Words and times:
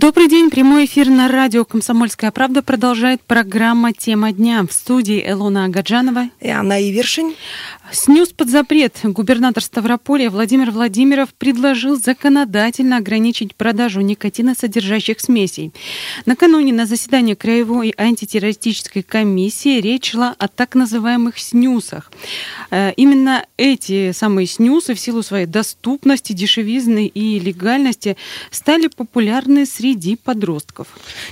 Добрый 0.00 0.28
день. 0.28 0.48
Прямой 0.48 0.84
эфир 0.84 1.08
на 1.08 1.26
радио 1.26 1.64
«Комсомольская 1.64 2.30
правда» 2.30 2.62
продолжает 2.62 3.20
программа 3.20 3.92
«Тема 3.92 4.30
дня». 4.30 4.64
В 4.64 4.72
студии 4.72 5.20
Элона 5.28 5.64
Агаджанова 5.64 6.30
и 6.38 6.48
Анна 6.48 6.80
Ивершин. 6.80 7.34
Снюс 7.90 8.28
под 8.34 8.50
запрет. 8.50 8.98
Губернатор 9.02 9.62
Ставрополя 9.62 10.28
Владимир 10.28 10.70
Владимиров 10.70 11.32
предложил 11.32 11.96
законодательно 11.96 12.98
ограничить 12.98 13.54
продажу 13.54 14.02
никотиносодержащих 14.02 15.20
смесей. 15.20 15.72
Накануне 16.26 16.74
на 16.74 16.84
заседании 16.84 17.32
Краевой 17.32 17.94
антитеррористической 17.96 19.02
комиссии 19.02 19.80
речь 19.80 20.10
шла 20.10 20.34
о 20.38 20.48
так 20.48 20.74
называемых 20.74 21.38
снюсах. 21.38 22.12
Э, 22.70 22.92
именно 22.96 23.46
эти 23.56 24.12
самые 24.12 24.46
снюсы 24.46 24.92
в 24.92 25.00
силу 25.00 25.22
своей 25.22 25.46
доступности, 25.46 26.34
дешевизны 26.34 27.06
и 27.06 27.38
легальности 27.38 28.18
стали 28.50 28.88
популярны 28.88 29.64
среди 29.64 30.16
подростков. 30.16 30.88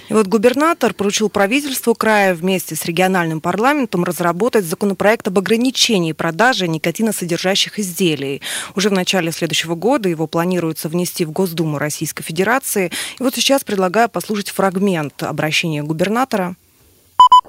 И 0.08 0.14
вот 0.14 0.26
губернатор 0.26 0.94
поручил 0.94 1.28
правительству 1.28 1.94
края 1.94 2.34
вместе 2.34 2.76
с 2.76 2.84
региональным 2.86 3.42
парламентом 3.42 4.04
разработать 4.04 4.64
законопроект 4.64 5.28
об 5.28 5.38
ограничении 5.38 6.12
продаж 6.12 6.45
продажи 6.46 6.68
никотиносодержащих 6.68 7.80
изделий. 7.80 8.40
Уже 8.76 8.88
в 8.88 8.92
начале 8.92 9.32
следующего 9.32 9.74
года 9.74 10.08
его 10.08 10.28
планируется 10.28 10.88
внести 10.88 11.24
в 11.24 11.32
Госдуму 11.32 11.78
Российской 11.78 12.22
Федерации. 12.22 12.92
И 13.18 13.22
вот 13.24 13.34
сейчас 13.34 13.64
предлагаю 13.64 14.08
послушать 14.08 14.50
фрагмент 14.50 15.24
обращения 15.24 15.82
губернатора. 15.82 16.54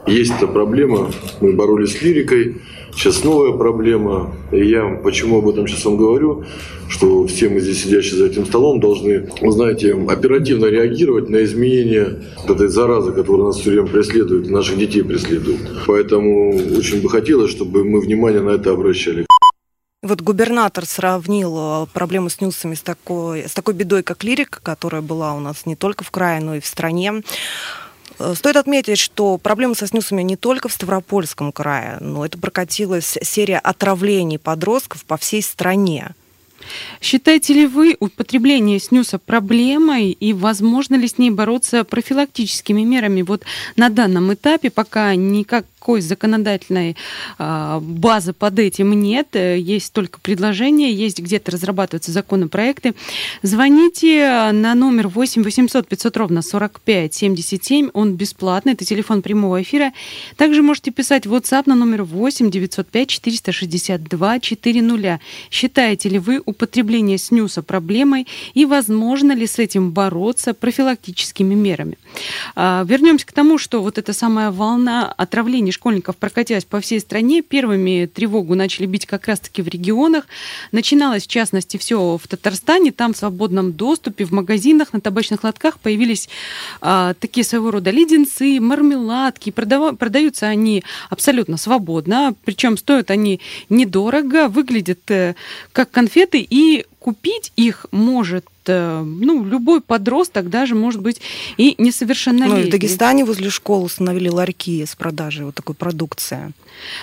Есть 0.08 0.32
эта 0.38 0.48
проблема, 0.48 1.12
мы 1.42 1.54
боролись 1.54 1.92
с 1.92 2.02
лирикой, 2.02 2.60
сейчас 2.94 3.24
новая 3.24 3.54
проблема. 3.54 4.36
И 4.52 4.66
я 4.66 5.00
почему 5.04 5.40
об 5.40 5.48
этом 5.48 5.68
сейчас 5.68 5.86
вам 5.86 5.98
говорю, 5.98 6.44
что 6.90 7.26
все 7.28 7.50
мы 7.50 7.60
здесь 7.60 7.84
сидящие 7.84 8.18
за 8.18 8.26
этим 8.28 8.46
столом 8.46 8.80
должны, 8.80 9.30
знаете, 9.42 9.94
оперативно 10.08 10.66
реагировать 10.66 11.30
на 11.30 11.44
изменения 11.44 12.24
этой 12.48 12.68
заразы, 12.68 13.12
которая 13.12 13.48
нас 13.48 13.58
все 13.60 13.72
время 13.72 13.88
преследует, 13.88 14.50
наших 14.50 14.78
детей 14.78 15.04
преследует. 15.04 15.60
Поэтому 15.86 16.50
очень 16.78 17.02
бы 17.02 17.10
хотелось, 17.10 17.52
чтобы 17.52 17.84
мы 17.84 18.00
внимание 18.00 18.42
на 18.42 18.52
это 18.52 18.72
обращали. 18.72 19.26
Вот 20.04 20.22
губернатор 20.22 20.86
сравнил 20.86 21.58
э, 21.58 21.88
проблему 21.92 22.30
с 22.30 22.40
нюсами 22.40 22.76
с 22.76 22.82
такой, 22.82 23.48
с 23.48 23.54
такой 23.54 23.74
бедой, 23.74 24.04
как 24.04 24.24
лирика, 24.24 24.60
которая 24.62 25.02
была 25.02 25.34
у 25.34 25.40
нас 25.40 25.66
не 25.66 25.76
только 25.76 26.04
в 26.04 26.12
крае, 26.12 26.40
но 26.40 26.56
и 26.56 26.60
в 26.60 26.68
стране. 26.68 27.24
Э, 28.20 28.34
стоит 28.36 28.56
отметить, 28.56 28.98
что 28.98 29.38
проблемы 29.38 29.76
со 29.76 29.88
снюсами 29.88 30.22
не 30.22 30.36
только 30.36 30.70
в 30.70 30.74
Ставропольском 30.74 31.52
крае, 31.52 31.98
но 32.00 32.26
это 32.26 32.38
прокатилась 32.38 33.18
серия 33.22 33.60
отравлений 33.60 34.40
подростков 34.40 35.06
по 35.06 35.18
всей 35.18 35.42
стране. 35.42 36.14
Считаете 37.02 37.54
ли 37.54 37.68
вы 37.68 37.96
употребление 38.00 38.80
снюса 38.80 39.20
проблемой 39.20 40.12
и 40.12 40.34
возможно 40.34 40.96
ли 40.96 41.08
с 41.08 41.18
ней 41.18 41.30
бороться 41.30 41.84
профилактическими 41.84 42.82
мерами? 42.82 43.22
Вот 43.22 43.44
на 43.76 43.90
данном 43.90 44.34
этапе 44.34 44.70
пока 44.70 45.16
никак 45.16 45.66
никакой 45.88 46.02
законодательной 46.02 46.98
а, 47.38 47.80
базы 47.80 48.34
под 48.34 48.60
этим 48.60 48.92
нет. 48.92 49.36
Есть 49.36 49.94
только 49.94 50.20
предложения, 50.20 50.92
есть 50.92 51.20
где-то 51.20 51.52
разрабатываются 51.52 52.12
законопроекты. 52.12 52.94
Звоните 53.42 54.52
на 54.52 54.76
номер 54.76 55.08
8 55.08 55.44
800 55.44 55.88
500 55.88 56.18
ровно 56.18 56.42
45 56.42 57.14
77. 57.14 57.90
Он 57.94 58.16
бесплатный. 58.16 58.74
Это 58.74 58.84
телефон 58.84 59.22
прямого 59.22 59.62
эфира. 59.62 59.94
Также 60.36 60.62
можете 60.62 60.92
писать 60.92 61.26
в 61.26 61.34
WhatsApp 61.34 61.64
на 61.68 61.76
номер 61.76 62.04
8 62.04 62.52
905 62.52 63.08
462 63.08 64.40
400. 64.40 65.20
Считаете 65.50 66.10
ли 66.10 66.20
вы 66.20 66.42
употребление 66.46 67.18
снюса 67.18 67.62
проблемой 67.64 68.28
и 68.54 68.66
возможно 68.66 69.32
ли 69.32 69.48
с 69.48 69.58
этим 69.58 69.92
бороться 69.92 70.54
профилактическими 70.54 71.56
мерами? 71.56 71.98
А, 72.56 72.84
вернемся 72.86 73.26
к 73.26 73.32
тому, 73.32 73.58
что 73.58 73.82
вот 73.82 73.98
эта 73.98 74.12
самая 74.12 74.52
волна 74.52 75.14
отравлений 75.18 75.72
школьников 75.78 76.18
прокатилась 76.18 76.66
по 76.66 76.82
всей 76.82 77.00
стране. 77.00 77.42
Первыми 77.42 78.06
тревогу 78.06 78.56
начали 78.56 78.86
бить 78.86 79.06
как 79.06 79.28
раз-таки 79.28 79.62
в 79.62 79.68
регионах. 79.68 80.26
Начиналось, 80.72 81.24
в 81.24 81.28
частности, 81.28 81.78
все 81.78 82.18
в 82.18 82.28
Татарстане. 82.28 82.92
Там 82.92 83.14
в 83.14 83.18
свободном 83.18 83.74
доступе 83.74 84.26
в 84.26 84.32
магазинах 84.32 84.94
на 84.94 85.00
табачных 85.00 85.44
лотках 85.44 85.80
появились 85.80 86.30
а, 86.82 87.14
такие 87.14 87.44
своего 87.44 87.72
рода 87.72 87.92
леденцы, 87.92 88.60
мармеладки. 88.60 89.52
Продав... 89.52 89.98
Продаются 89.98 90.48
они 90.48 90.84
абсолютно 91.10 91.58
свободно. 91.58 92.36
Причем 92.44 92.78
стоят 92.78 93.12
они 93.12 93.40
недорого, 93.70 94.50
выглядят 94.50 95.10
э, 95.12 95.36
как 95.72 95.92
конфеты 95.92 96.46
и 96.48 96.86
купить 97.00 97.54
их 97.56 97.86
может 97.92 98.46
ну, 98.68 99.44
любой 99.44 99.82
подросток, 99.82 100.50
даже, 100.50 100.76
может 100.76 101.02
быть, 101.02 101.22
и 101.58 101.76
несовершеннолетний. 101.78 102.64
Ну, 102.64 102.68
в 102.68 102.72
Дагестане 102.72 103.26
возле 103.26 103.50
школ 103.50 103.84
установили 103.84 104.30
ларьки 104.30 104.86
с 104.86 104.96
продажей 104.96 105.46
вот 105.46 105.56
такой 105.56 105.76
продукции. 105.76 106.54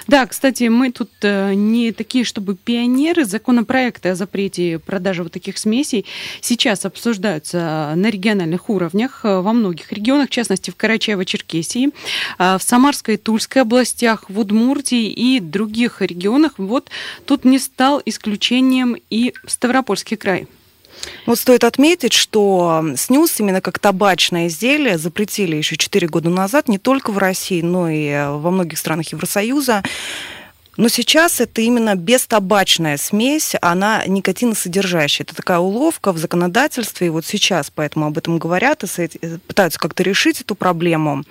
Да, 0.07 0.27
кстати, 0.27 0.65
мы 0.65 0.93
тут 0.93 1.11
э, 1.23 1.55
не 1.55 1.93
такие, 1.93 2.25
чтобы 2.25 2.55
пионеры. 2.55 3.25
Законопроекты 3.25 4.11
о 4.11 4.15
запрете 4.15 4.79
продажи 4.79 5.23
вот 5.23 5.33
таких 5.33 5.59
смесей 5.59 6.05
сейчас 6.41 6.85
обсуждаются 6.85 7.93
на 7.97 8.11
региональных 8.11 8.71
уровнях 8.71 9.21
э, 9.25 9.41
во 9.41 9.53
многих 9.53 9.93
регионах, 9.93 10.29
в 10.29 10.33
частности, 10.33 10.71
в 10.71 10.77
Карачаево-Черкесии, 10.77 11.93
в 12.39 12.61
Самарской 12.61 13.15
и 13.15 13.17
Тульской 13.17 13.63
областях, 13.63 14.29
в 14.29 14.39
Удмуртии 14.39 15.09
и 15.09 15.41
других 15.41 16.03
регионах. 16.03 16.55
Вот 16.59 16.91
тут 17.27 17.45
не 17.45 17.59
стал 17.59 18.01
исключением 18.05 18.97
и 19.11 19.33
Ставропольский 19.47 20.17
край. 20.17 20.47
Вот 21.27 21.39
стоит 21.39 21.65
отметить, 21.65 22.13
что 22.13 22.85
снюс 22.97 23.39
именно 23.41 23.61
как 23.61 23.79
табачное 23.79 24.49
изделие 24.49 24.99
запретили 24.99 25.57
еще 25.57 25.77
4 25.77 26.09
года 26.09 26.31
назад 26.31 26.69
не 26.69 26.79
только 26.79 27.11
в 27.11 27.19
России, 27.19 27.63
но 27.63 27.89
и 27.89 28.11
во 28.11 28.51
многих 28.51 28.79
странах 28.79 29.13
Евросоюза. 29.13 29.83
Но 30.77 30.89
сейчас 30.89 31.41
это 31.41 31.61
именно 31.61 31.95
бестабачная 31.95 32.97
смесь, 32.97 33.55
она 33.63 34.05
никотиносодержащая. 34.07 35.25
Это 35.25 35.37
такая 35.37 35.59
уловка 35.61 36.13
в 36.13 36.19
законодательстве, 36.19 37.07
и 37.07 37.11
вот 37.11 37.25
сейчас 37.25 37.71
поэтому 37.73 38.07
об 38.07 38.19
этом 38.19 38.39
говорят 38.39 38.83
и 38.83 39.39
пытаются 39.47 39.79
как-то 39.79 40.03
решить 40.03 40.41
эту 40.41 40.57
проблему. 40.57 41.23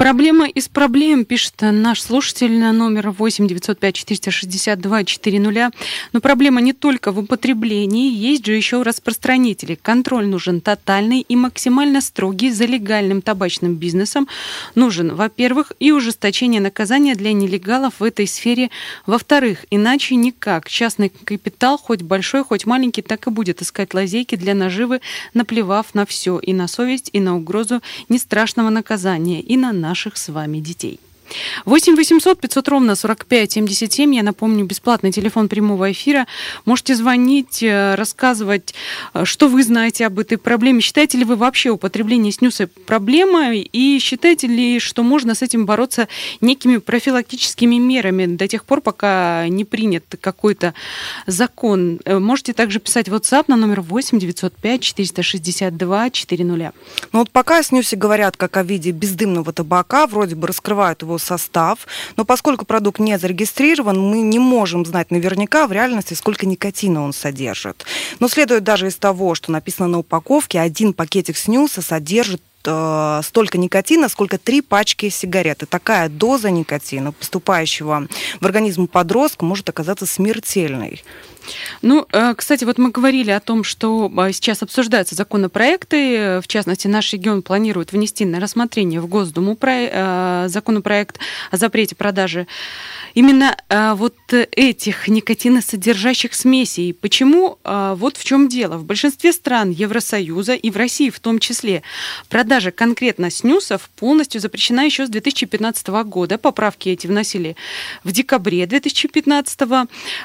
Проблема 0.00 0.48
из 0.48 0.66
проблем, 0.68 1.26
пишет 1.26 1.56
наш 1.60 2.00
слушатель 2.00 2.58
на 2.58 2.72
номер 2.72 3.10
8 3.10 3.46
905 3.46 3.94
462 3.94 5.04
400. 5.04 5.70
Но 6.14 6.20
проблема 6.20 6.62
не 6.62 6.72
только 6.72 7.12
в 7.12 7.18
употреблении, 7.18 8.10
есть 8.10 8.46
же 8.46 8.54
еще 8.54 8.80
распространители. 8.80 9.74
Контроль 9.74 10.26
нужен 10.26 10.62
тотальный 10.62 11.20
и 11.20 11.36
максимально 11.36 12.00
строгий 12.00 12.50
за 12.50 12.64
легальным 12.64 13.20
табачным 13.20 13.74
бизнесом. 13.74 14.26
Нужен, 14.74 15.14
во-первых, 15.14 15.72
и 15.78 15.92
ужесточение 15.92 16.62
наказания 16.62 17.14
для 17.14 17.34
нелегалов 17.34 18.00
в 18.00 18.04
этой 18.04 18.26
сфере. 18.26 18.70
Во-вторых, 19.04 19.66
иначе 19.70 20.14
никак. 20.14 20.68
Частный 20.70 21.10
капитал, 21.10 21.76
хоть 21.76 22.00
большой, 22.00 22.42
хоть 22.42 22.64
маленький, 22.64 23.02
так 23.02 23.26
и 23.26 23.30
будет 23.30 23.60
искать 23.60 23.92
лазейки 23.92 24.36
для 24.36 24.54
наживы, 24.54 25.02
наплевав 25.34 25.94
на 25.94 26.06
все, 26.06 26.38
и 26.38 26.54
на 26.54 26.68
совесть, 26.68 27.10
и 27.12 27.20
на 27.20 27.36
угрозу 27.36 27.82
нестрашного 28.08 28.70
наказания, 28.70 29.29
и 29.38 29.56
на 29.56 29.72
наших 29.72 30.16
с 30.16 30.28
вами 30.28 30.58
детей. 30.58 30.98
8 31.64 31.96
800 31.96 32.40
500 32.40 32.68
ровно 32.68 32.94
45 32.94 33.52
77. 33.52 34.14
Я 34.14 34.22
напомню, 34.22 34.64
бесплатный 34.64 35.12
телефон 35.12 35.48
прямого 35.48 35.92
эфира. 35.92 36.26
Можете 36.64 36.94
звонить, 36.94 37.62
э, 37.62 37.94
рассказывать, 37.94 38.74
э, 39.14 39.24
что 39.24 39.48
вы 39.48 39.62
знаете 39.62 40.06
об 40.06 40.18
этой 40.18 40.38
проблеме. 40.38 40.80
Считаете 40.80 41.18
ли 41.18 41.24
вы 41.24 41.36
вообще 41.36 41.70
употребление 41.70 42.32
снюса 42.32 42.68
проблемой? 42.86 43.60
И 43.60 43.98
считаете 44.00 44.46
ли, 44.46 44.78
что 44.80 45.02
можно 45.02 45.34
с 45.34 45.42
этим 45.42 45.66
бороться 45.66 46.08
некими 46.40 46.78
профилактическими 46.78 47.76
мерами 47.76 48.26
до 48.26 48.48
тех 48.48 48.64
пор, 48.64 48.80
пока 48.80 49.46
не 49.48 49.64
принят 49.64 50.04
какой-то 50.20 50.74
закон? 51.26 52.00
Э, 52.04 52.18
можете 52.18 52.52
также 52.52 52.80
писать 52.80 53.08
в 53.08 53.14
WhatsApp 53.14 53.44
на 53.48 53.56
номер 53.56 53.80
8 53.80 54.18
905 54.18 54.80
462 54.80 56.10
400. 56.10 56.40
Ну 57.12 57.18
вот 57.18 57.30
пока 57.30 57.58
о 57.58 57.62
снюсе 57.62 57.96
говорят 57.96 58.36
как 58.36 58.56
о 58.56 58.62
виде 58.62 58.90
бездымного 58.90 59.52
табака, 59.52 60.06
вроде 60.06 60.34
бы 60.34 60.46
раскрывают 60.46 61.02
его 61.02 61.18
состав, 61.20 61.86
но 62.16 62.24
поскольку 62.24 62.64
продукт 62.64 62.98
не 62.98 63.18
зарегистрирован, 63.18 64.00
мы 64.00 64.20
не 64.20 64.38
можем 64.38 64.84
знать 64.84 65.10
наверняка 65.10 65.66
в 65.66 65.72
реальности, 65.72 66.14
сколько 66.14 66.46
никотина 66.46 67.02
он 67.02 67.12
содержит. 67.12 67.84
Но 68.18 68.28
следует 68.28 68.64
даже 68.64 68.88
из 68.88 68.96
того, 68.96 69.34
что 69.34 69.52
написано 69.52 69.88
на 69.88 69.98
упаковке, 69.98 70.60
один 70.60 70.92
пакетик 70.92 71.36
снюса 71.36 71.82
содержит 71.82 72.42
э, 72.64 73.20
столько 73.24 73.58
никотина, 73.58 74.08
сколько 74.08 74.38
три 74.38 74.60
пачки 74.60 75.08
сигарет. 75.08 75.62
И 75.62 75.66
такая 75.66 76.08
доза 76.08 76.50
никотина, 76.50 77.12
поступающего 77.12 78.08
в 78.40 78.46
организм 78.46 78.86
подростка, 78.86 79.44
может 79.44 79.68
оказаться 79.68 80.06
смертельной. 80.06 81.02
Ну, 81.82 82.06
э, 82.12 82.34
кстати, 82.36 82.64
вот 82.64 82.78
мы 82.78 82.90
говорили 82.90 83.30
о 83.30 83.40
том, 83.40 83.64
что 83.64 84.10
а, 84.16 84.32
сейчас 84.32 84.62
обсуждаются 84.62 85.14
законопроекты. 85.14 86.40
В 86.40 86.48
частности, 86.48 86.86
наш 86.86 87.12
регион 87.12 87.42
планирует 87.42 87.92
внести 87.92 88.24
на 88.24 88.40
рассмотрение 88.40 89.00
в 89.00 89.06
Госдуму 89.06 89.56
э, 89.60 90.44
законопроект 90.48 91.18
о 91.50 91.56
запрете 91.56 91.94
продажи 91.94 92.46
именно 93.14 93.56
а, 93.68 93.94
вот 93.94 94.16
этих 94.32 95.08
никотиносодержащих 95.08 96.34
смесей. 96.34 96.94
Почему? 96.94 97.58
Вот 97.64 98.16
в 98.16 98.24
чем 98.24 98.48
дело. 98.48 98.76
В 98.76 98.84
большинстве 98.84 99.32
стран 99.32 99.70
Евросоюза 99.70 100.54
и 100.54 100.70
в 100.70 100.76
России 100.76 101.10
в 101.10 101.18
том 101.20 101.38
числе 101.38 101.82
продажа 102.28 102.70
конкретно 102.70 103.30
снюсов 103.30 103.90
полностью 103.96 104.40
запрещена 104.40 104.84
еще 104.84 105.06
с 105.06 105.10
2015 105.10 105.88
года. 106.04 106.38
Поправки 106.38 106.88
эти 106.88 107.06
вносили 107.06 107.56
в 108.04 108.12
декабре 108.12 108.66
2015 108.66 109.58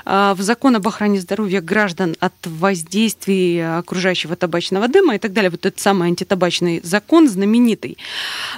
а, 0.05 0.33
в 0.35 0.41
закон 0.41 0.75
об 0.75 0.87
охране 0.87 1.14
здоровья 1.19 1.61
граждан 1.61 2.15
от 2.19 2.33
воздействия 2.43 3.77
окружающего 3.77 4.35
табачного 4.35 4.87
дыма 4.87 5.15
и 5.15 5.19
так 5.19 5.33
далее. 5.33 5.49
Вот 5.49 5.65
этот 5.65 5.79
самый 5.79 6.07
антитабачный 6.09 6.81
закон 6.83 7.27
знаменитый. 7.27 7.97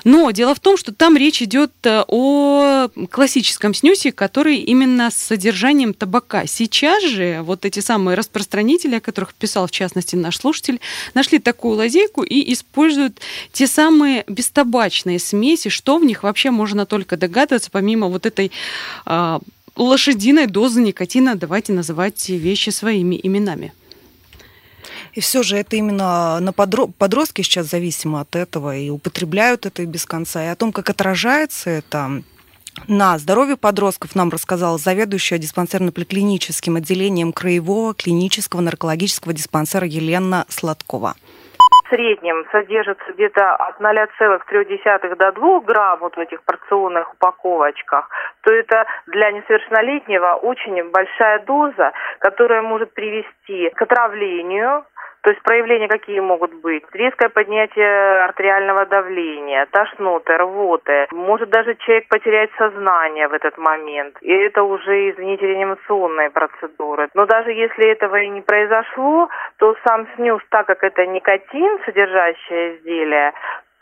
Но 0.03 0.31
дело 0.31 0.55
в 0.55 0.59
том, 0.59 0.77
что 0.77 0.93
там 0.93 1.17
речь 1.17 1.41
идет 1.41 1.71
о 1.85 2.89
классическом 3.09 3.73
снюсе, 3.73 4.11
который 4.11 4.57
именно 4.57 5.09
с 5.11 5.15
содержанием 5.15 5.93
табака. 5.93 6.45
Сейчас 6.45 7.03
же 7.03 7.41
вот 7.43 7.65
эти 7.65 7.79
самые 7.79 8.15
распространители, 8.15 8.95
о 8.95 9.01
которых 9.01 9.33
писал 9.33 9.67
в 9.67 9.71
частности 9.71 10.15
наш 10.15 10.37
слушатель, 10.37 10.79
нашли 11.13 11.39
такую 11.39 11.77
лазейку 11.77 12.23
и 12.23 12.53
используют 12.53 13.19
те 13.51 13.67
самые 13.67 14.23
бестабачные 14.27 15.19
смеси. 15.19 15.69
Что 15.69 15.97
в 15.97 16.05
них 16.05 16.23
вообще 16.23 16.51
можно 16.51 16.85
только 16.85 17.17
догадываться, 17.17 17.69
помимо 17.71 18.07
вот 18.07 18.25
этой 18.25 18.51
э, 19.05 19.39
лошадиной 19.77 20.47
дозы 20.47 20.81
никотина, 20.81 21.35
давайте 21.35 21.73
называть 21.73 22.27
вещи 22.29 22.69
своими 22.69 23.19
именами. 23.21 23.73
И 25.13 25.19
все 25.19 25.41
же 25.43 25.57
это 25.57 25.75
именно 25.75 26.39
на 26.39 26.53
подро... 26.53 26.87
подростки 26.87 27.41
сейчас 27.41 27.69
зависимы 27.69 28.19
от 28.19 28.35
этого 28.35 28.77
и 28.77 28.89
употребляют 28.89 29.65
это 29.65 29.85
без 29.85 30.05
конца. 30.05 30.43
И 30.43 30.47
о 30.47 30.55
том, 30.55 30.71
как 30.71 30.89
отражается 30.89 31.69
это 31.69 32.23
на 32.87 33.17
здоровье 33.17 33.57
подростков 33.57 34.13
нам 34.13 34.29
рассказала 34.29 34.77
заведующая 34.77 35.39
диспансерно-поликлиническим 35.39 36.77
отделением 36.77 37.33
Краевого 37.33 37.95
клинического 37.95 38.61
наркологического 38.61 39.33
диспансера 39.33 39.87
Елена 39.87 40.45
Сладкова 40.49 41.15
в 41.87 41.93
среднем 41.93 42.45
содержится 42.51 43.13
где-то 43.13 43.55
от 43.55 43.79
0,3 43.79 45.15
до 45.15 45.31
2 45.31 45.59
грамм 45.61 45.99
вот 45.99 46.15
в 46.15 46.19
этих 46.19 46.43
порционных 46.43 47.13
упаковочках, 47.13 48.09
то 48.41 48.53
это 48.53 48.85
для 49.07 49.31
несовершеннолетнего 49.31 50.35
очень 50.35 50.89
большая 50.91 51.39
доза, 51.39 51.91
которая 52.19 52.61
может 52.61 52.93
привести 52.93 53.69
к 53.69 53.81
отравлению, 53.81 54.85
то 55.27 55.31
есть 55.31 55.43
проявления 55.43 55.89
какие 55.89 56.21
могут 56.21 56.53
быть? 56.61 56.85
Резкое 56.93 57.27
поднятие 57.27 58.23
артериального 58.23 58.85
давления, 58.85 59.67
тошноты, 59.71 60.37
рвоты. 60.37 61.07
Может 61.11 61.49
даже 61.49 61.75
человек 61.75 62.07
потерять 62.07 62.49
сознание 62.57 63.27
в 63.27 63.33
этот 63.33 63.57
момент. 63.57 64.15
И 64.21 64.31
это 64.31 64.63
уже, 64.63 65.09
извините, 65.09 65.45
реанимационные 65.45 66.29
процедуры. 66.29 67.09
Но 67.13 67.25
даже 67.25 67.51
если 67.51 67.91
этого 67.91 68.15
и 68.21 68.29
не 68.29 68.39
произошло, 68.39 69.27
то 69.57 69.75
сам 69.85 70.07
снюс, 70.15 70.41
так 70.47 70.65
как 70.65 70.81
это 70.81 71.05
никотин, 71.05 71.77
содержащее 71.83 72.77
изделие, 72.77 73.33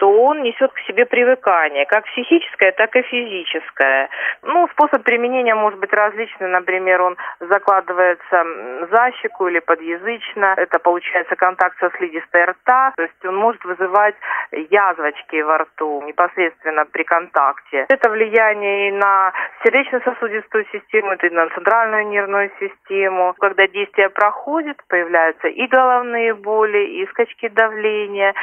то 0.06 0.12
он 0.22 0.44
несет 0.44 0.72
к 0.72 0.80
себе 0.82 1.08
привыкание, 1.08 1.88
как 1.88 2.06
психическое, 2.06 2.72
так 2.74 2.96
и 2.96 3.02
физическое. 3.02 4.08
Ну, 4.44 4.68
способ 4.74 5.02
применения 5.02 5.56
может 5.56 5.80
быть 5.80 5.92
различный. 5.92 6.48
Например, 6.48 7.02
он 7.02 7.18
закладывается 7.40 8.46
за 8.92 9.12
щеку 9.20 9.48
или 9.48 9.58
подъязычно. 9.58 10.54
Это 10.58 10.78
получается 10.78 11.36
контакт 11.36 11.80
со 11.80 11.90
слизистой 11.98 12.46
рта. 12.46 12.94
То 12.96 13.02
есть 13.02 13.26
он 13.26 13.36
может 13.36 13.66
вызывать 13.66 14.14
язвочки 14.52 15.42
во 15.42 15.58
рту 15.58 16.04
непосредственно 16.06 16.86
при 16.86 17.02
контакте. 17.02 17.88
Это 17.90 18.08
влияние 18.12 18.90
и 18.90 18.92
на 18.92 19.34
сердечно-сосудистую 19.64 20.68
систему, 20.72 21.14
и 21.14 21.30
на 21.32 21.50
центральную 21.50 22.06
нервную 22.10 22.52
систему. 22.60 23.34
Когда 23.40 23.66
действие 23.66 24.12
проходит, 24.12 24.78
появляются 24.88 25.48
и 25.48 25.66
головные 25.66 26.36
боли, 26.36 27.02
и 27.02 27.08
скачки 27.08 27.48
давления, 27.48 28.36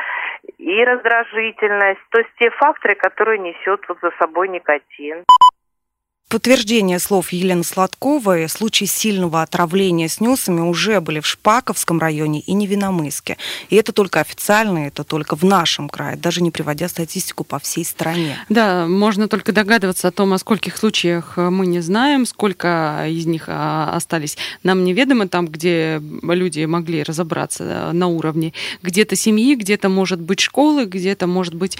и 0.59 0.85
раздражительность, 1.53 2.01
то 2.11 2.19
есть 2.19 2.31
те 2.39 2.51
факторы, 2.51 2.95
которые 2.95 3.39
несет 3.39 3.81
вот 3.89 3.99
за 4.03 4.11
собой 4.19 4.49
никотин 4.49 5.25
подтверждение 6.29 6.99
слов 6.99 7.31
Елены 7.33 7.63
Сладковой, 7.63 8.49
случаи 8.49 8.87
сильного 8.87 9.43
отравления 9.43 10.09
снюсами 10.09 10.61
уже 10.61 11.01
были 11.01 11.21
в 11.21 11.27
Шпаковском 11.27 11.99
районе 11.99 12.41
и 12.41 12.55
Невиномыске. 12.55 13.37
И 13.69 13.77
это 13.77 13.93
только 13.93 14.21
официально, 14.21 14.87
это 14.87 15.05
только 15.05 15.37
в 15.37 15.45
нашем 15.45 15.91
крае, 15.91 16.17
даже 16.17 16.43
не 16.43 16.51
приводя 16.51 16.89
статистику 16.89 17.45
по 17.45 17.59
всей 17.59 17.85
стране. 17.85 18.39
Да, 18.49 18.87
можно 18.87 19.29
только 19.29 19.53
догадываться 19.53 20.09
о 20.09 20.11
том, 20.11 20.33
о 20.33 20.39
скольких 20.39 20.77
случаях 20.79 21.37
мы 21.37 21.67
не 21.67 21.81
знаем, 21.81 22.25
сколько 22.25 23.07
из 23.09 23.27
них 23.27 23.45
а, 23.49 23.95
остались 23.95 24.39
нам 24.63 24.85
неведомо, 24.85 25.29
там, 25.29 25.47
где 25.49 26.01
люди 26.23 26.65
могли 26.65 27.03
разобраться 27.03 27.91
на 27.93 28.07
уровне 28.07 28.55
где-то 28.83 29.17
семьи, 29.17 29.55
где-то, 29.55 29.89
может 29.91 30.21
быть, 30.21 30.41
школы, 30.41 30.87
где-то, 30.87 31.27
может 31.27 31.55
быть, 31.55 31.77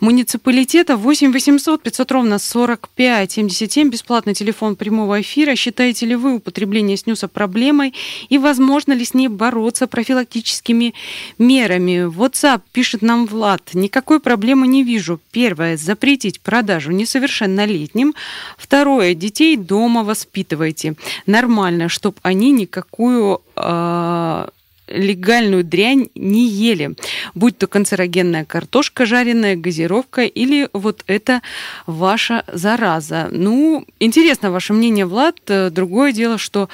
муниципалитета. 0.00 0.96
8 0.96 1.32
800 1.32 1.82
500 1.82 2.12
ровно 2.12 2.38
45 2.38 3.32
77 3.32 3.77
бесплатный 3.84 4.34
телефон 4.34 4.76
прямого 4.76 5.20
эфира. 5.20 5.54
Считаете 5.54 6.06
ли 6.06 6.16
вы 6.16 6.34
употребление 6.34 6.96
снюса 6.96 7.28
проблемой 7.28 7.94
и 8.28 8.38
возможно 8.38 8.92
ли 8.92 9.04
с 9.04 9.14
ней 9.14 9.28
бороться 9.28 9.86
профилактическими 9.86 10.94
мерами? 11.38 12.08
WhatsApp 12.08 12.62
пишет 12.72 13.02
нам 13.02 13.26
Влад. 13.26 13.74
Никакой 13.74 14.20
проблемы 14.20 14.66
не 14.66 14.84
вижу. 14.84 15.20
Первое, 15.30 15.76
запретить 15.76 16.40
продажу 16.40 16.92
несовершеннолетним. 16.92 18.14
Второе, 18.56 19.14
детей 19.14 19.56
дома 19.56 20.04
воспитывайте. 20.04 20.94
Нормально, 21.26 21.88
чтобы 21.88 22.16
они 22.22 22.50
никакую 22.50 23.40
э, 23.56 24.48
легальную 24.90 25.64
дрянь 25.64 26.08
не 26.14 26.48
ели, 26.48 26.94
будь 27.34 27.58
то 27.58 27.66
канцерогенная 27.66 28.44
картошка 28.44 29.06
жареная, 29.06 29.56
газировка 29.56 30.24
или 30.24 30.68
вот 30.72 31.02
это 31.06 31.42
ваша 31.86 32.44
зараза. 32.52 33.28
Ну, 33.30 33.86
интересно 34.00 34.50
ваше 34.50 34.72
мнение, 34.72 35.06
Влад. 35.06 35.36
Другое 35.46 36.12
дело, 36.12 36.38
что 36.38 36.68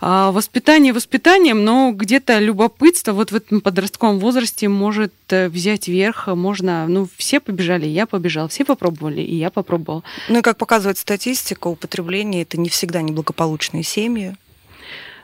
а, 0.00 0.32
воспитание 0.32 0.92
воспитанием, 0.92 1.64
но 1.64 1.92
где-то 1.92 2.38
любопытство 2.38 3.12
вот 3.12 3.32
в 3.32 3.36
этом 3.36 3.60
подростковом 3.60 4.18
возрасте 4.18 4.68
может 4.68 5.12
э, 5.30 5.48
взять 5.48 5.88
верх. 5.88 6.26
Можно, 6.28 6.86
ну, 6.88 7.08
все 7.16 7.40
побежали, 7.40 7.86
я 7.86 8.06
побежал, 8.06 8.48
все 8.48 8.64
попробовали, 8.64 9.20
и 9.20 9.36
я 9.36 9.50
попробовал. 9.50 10.04
Ну 10.28 10.38
и 10.38 10.42
как 10.42 10.56
показывает 10.56 10.98
статистика, 10.98 11.68
употребление 11.68 12.42
это 12.42 12.58
не 12.58 12.68
всегда 12.68 13.02
неблагополучные 13.02 13.82
семьи. 13.82 14.36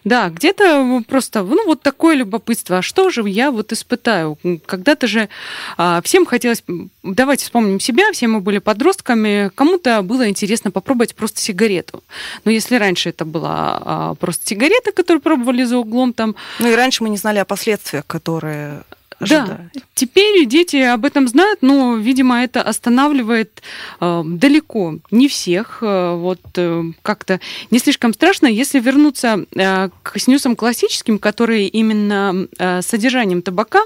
Да, 0.09 0.31
где-то 0.31 1.03
просто, 1.07 1.43
ну, 1.43 1.67
вот 1.67 1.83
такое 1.83 2.15
любопытство. 2.17 2.79
А 2.79 2.83
что 2.83 3.11
же 3.11 3.29
я 3.29 3.51
вот 3.51 3.73
испытаю? 3.73 4.39
Когда-то 4.65 5.07
же 5.07 5.29
а, 5.77 6.01
всем 6.01 6.25
хотелось, 6.25 6.65
давайте 7.03 7.45
вспомним 7.45 7.79
себя, 7.79 8.11
все 8.13 8.27
мы 8.27 8.41
были 8.41 8.57
подростками, 8.57 9.51
кому-то 9.55 10.01
было 10.01 10.27
интересно 10.27 10.71
попробовать 10.71 11.15
просто 11.15 11.41
сигарету. 11.43 12.03
Но 12.47 12.51
если 12.51 12.77
раньше 12.77 13.11
это 13.11 13.27
была 13.27 13.83
а, 13.85 14.15
просто 14.15 14.47
сигарета, 14.47 14.93
которую 14.93 15.21
пробовали 15.21 15.65
за 15.65 15.77
углом 15.77 16.15
там... 16.15 16.37
Ну 16.59 16.71
и 16.71 16.75
раньше 16.75 17.03
мы 17.03 17.11
не 17.11 17.19
знали 17.19 17.39
о 17.39 17.45
последствиях, 17.45 18.07
которые 18.07 18.85
ожидают. 19.19 19.73
Да, 19.75 19.81
теперь 19.95 20.47
дети 20.47 20.77
об 20.77 21.05
этом 21.05 21.29
знают, 21.29 21.63
но, 21.63 21.97
видимо, 21.97 22.43
это 22.43 22.63
останавливает 22.63 23.63
э, 24.01 24.23
далеко 24.25 24.99
не 25.11 25.29
всех. 25.29 25.79
Э, 25.83 26.15
вот 26.15 26.41
э, 26.57 26.85
как-то 27.03 27.41
не 27.71 27.79
слишком 27.79 28.15
страшно, 28.15 28.47
если 28.47 28.81
вернуться 28.81 29.45
э, 29.55 29.89
к 30.03 30.19
снюсам 30.19 30.57
классическим, 30.57 31.19
которые 31.19 31.69
именно 31.69 32.47
э, 32.59 32.83
содержанием 32.83 33.43
табака, 33.43 33.81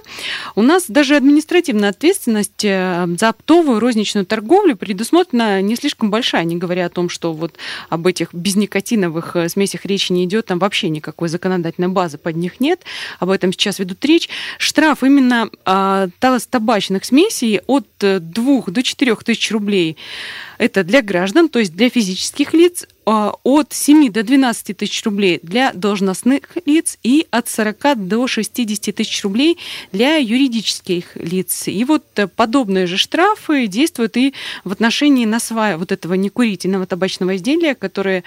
у 0.55 0.63
нас 0.63 0.85
даже 0.89 1.17
административная 1.17 1.91
ответственность 1.91 2.65
э, 2.65 3.07
за 3.19 3.29
оптовую 3.29 3.81
розничную 3.81 4.27
торговлю 4.27 4.77
предусмотрена 4.77 5.63
не 5.63 5.77
слишком 5.77 6.11
большая, 6.11 6.45
не 6.45 6.57
говоря 6.57 6.87
о 6.87 6.91
том, 6.91 7.09
что 7.09 7.33
вот 7.33 7.57
об 7.89 8.07
этих 8.07 8.35
безникотиновых 8.35 9.37
э, 9.37 9.49
смесях 9.49 9.85
речи 9.87 10.13
не 10.13 10.25
идет, 10.25 10.47
там 10.47 10.59
вообще 10.59 10.89
никакой 10.89 11.29
законодательной 11.29 11.89
базы 11.89 12.19
под 12.19 12.37
них 12.37 12.61
нет, 12.61 12.83
об 13.19 13.31
этом 13.31 13.53
сейчас 13.53 13.79
ведут 13.79 14.05
речь. 14.05 14.29
Штраф 14.59 15.03
именно 15.03 15.22
именно 15.23 15.51
а, 15.65 16.09
табачных 16.47 17.05
смесей 17.05 17.61
от 17.67 17.87
2 17.99 18.19
э, 18.19 18.71
до 18.71 18.83
4 18.83 19.17
тысяч 19.17 19.51
рублей. 19.53 19.97
Это 20.63 20.85
для 20.85 21.03
граждан, 21.03 21.49
то 21.49 21.59
есть 21.59 21.75
для 21.75 21.91
физических 21.91 22.55
лиц, 22.55 22.87
а, 23.05 23.35
от 23.43 23.73
7 23.73 24.13
до 24.13 24.23
12 24.23 24.77
тысяч 24.77 25.03
рублей 25.05 25.41
для 25.43 25.73
должностных 25.73 26.57
лиц 26.67 26.99
и 27.03 27.27
от 27.33 27.49
40 27.49 28.07
до 28.07 28.29
60 28.29 28.95
тысяч 28.95 29.25
рублей 29.25 29.59
для 29.91 30.19
юридических 30.19 31.17
лиц. 31.17 31.67
И 31.67 31.85
вот 31.85 32.05
э, 32.15 32.29
подобные 32.29 32.87
же 32.87 32.97
штрафы 32.97 33.67
действуют 33.67 34.17
и 34.17 34.35
в 34.63 34.71
отношении 34.71 35.27
насвая 35.27 35.77
вот 35.79 35.91
этого 35.91 36.15
некурительного 36.15 36.87
табачного 36.87 37.35
изделия, 37.35 37.75
которое 37.75 38.23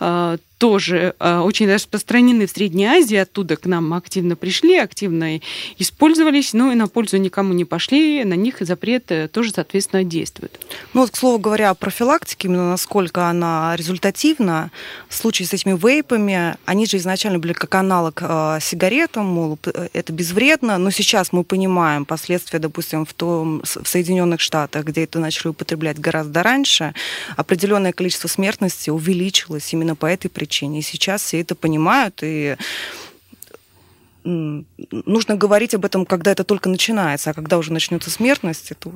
а, 0.00 0.38
тоже 0.58 1.14
э, 1.18 1.38
очень 1.38 1.72
распространены 1.72 2.46
в 2.46 2.50
Средней 2.50 2.86
Азии, 2.86 3.16
оттуда 3.16 3.56
к 3.56 3.66
нам 3.66 3.94
активно 3.94 4.36
пришли, 4.36 4.76
активно 4.76 5.40
использовались, 5.78 6.52
но 6.52 6.72
и 6.72 6.74
на 6.74 6.88
пользу 6.88 7.16
никому 7.16 7.52
не 7.52 7.64
пошли, 7.64 8.24
на 8.24 8.34
них 8.34 8.56
запрет 8.60 9.10
э, 9.10 9.28
тоже, 9.28 9.52
соответственно, 9.52 10.04
действует. 10.04 10.58
Ну 10.94 11.02
вот, 11.02 11.10
к 11.10 11.16
слову 11.16 11.38
говоря, 11.38 11.67
о 11.70 11.74
профилактике, 11.74 12.48
именно 12.48 12.70
насколько 12.70 13.26
она 13.28 13.74
результативна, 13.76 14.70
в 15.08 15.14
случае 15.14 15.46
с 15.46 15.52
этими 15.52 15.76
вейпами, 15.76 16.56
они 16.64 16.86
же 16.86 16.96
изначально 16.96 17.38
были 17.38 17.52
как 17.52 17.74
аналог 17.74 18.20
э, 18.22 18.58
сигаретам, 18.60 19.26
мол, 19.26 19.58
это 19.92 20.12
безвредно, 20.12 20.78
но 20.78 20.90
сейчас 20.90 21.32
мы 21.32 21.44
понимаем 21.44 22.04
последствия, 22.04 22.58
допустим, 22.58 23.04
в, 23.04 23.12
том, 23.12 23.62
в 23.62 23.88
Соединенных 23.88 24.40
Штатах, 24.40 24.84
где 24.84 25.04
это 25.04 25.18
начали 25.18 25.48
употреблять 25.48 25.98
гораздо 25.98 26.42
раньше, 26.42 26.94
определенное 27.36 27.92
количество 27.92 28.28
смертности 28.28 28.90
увеличилось 28.90 29.72
именно 29.72 29.94
по 29.94 30.06
этой 30.06 30.28
причине. 30.28 30.80
И 30.80 30.82
сейчас 30.82 31.22
все 31.22 31.40
это 31.40 31.54
понимают, 31.54 32.20
и 32.22 32.56
нужно 34.24 35.36
говорить 35.36 35.74
об 35.74 35.84
этом, 35.84 36.04
когда 36.04 36.32
это 36.32 36.44
только 36.44 36.68
начинается, 36.68 37.30
а 37.30 37.34
когда 37.34 37.58
уже 37.58 37.72
начнется 37.72 38.10
смертность, 38.10 38.72
то 38.78 38.92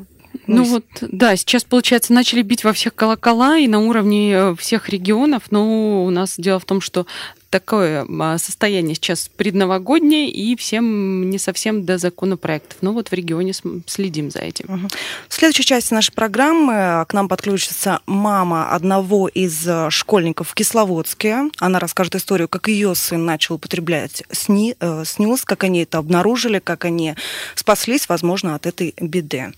ну, 0.47 0.57
ну 0.57 0.65
вот, 0.65 0.85
да, 1.01 1.37
сейчас, 1.37 1.65
получается, 1.65 2.13
начали 2.13 2.43
бить 2.43 2.65
во 2.65 2.73
всех 2.73 2.95
колокола 2.95 3.59
и 3.59 3.69
на 3.69 3.81
уровне 3.81 4.33
э, 4.33 4.55
всех 4.57 4.89
регионов, 4.89 5.45
но 5.51 6.05
у 6.05 6.11
нас 6.11 6.35
дело 6.39 6.59
в 6.59 6.65
том, 6.65 6.81
что 6.81 7.07
такое 7.53 8.07
а, 8.09 8.39
состояние 8.39 8.95
сейчас 8.95 9.31
предновогоднее, 9.37 10.31
и 10.31 10.57
всем 10.57 11.29
не 11.29 11.39
совсем 11.39 11.85
до 11.85 11.99
законопроектов. 11.99 12.79
Но 12.81 12.93
вот 12.93 13.09
в 13.09 13.13
регионе 13.13 13.53
следим 13.87 14.31
за 14.31 14.41
этим. 14.41 14.65
Угу. 14.75 14.89
В 15.29 15.35
следующей 15.35 15.65
части 15.65 15.93
нашей 15.93 16.13
программы 16.13 16.73
э, 16.73 17.05
к 17.05 17.13
нам 17.13 17.29
подключится 17.29 18.01
мама 18.07 18.71
одного 18.71 19.29
из 19.29 19.69
э, 19.69 19.91
школьников 19.91 20.49
в 20.49 20.55
Кисловодске. 20.55 21.51
Она 21.59 21.79
расскажет 21.79 22.15
историю, 22.15 22.49
как 22.49 22.69
ее 22.69 22.95
сын 22.95 23.25
начал 23.25 23.57
употреблять 23.57 24.25
сни, 24.33 24.75
э, 24.81 25.05
снюс, 25.05 25.45
как 25.45 25.65
они 25.65 25.83
это 25.83 25.99
обнаружили, 25.99 26.59
как 26.59 26.87
они 26.87 27.15
спаслись, 27.55 28.09
возможно, 28.09 28.55
от 28.55 28.67
этой 28.67 28.95
беды. 28.99 29.53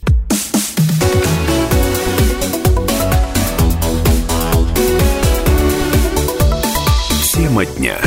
Тема 7.55 7.65
дня. 7.67 7.99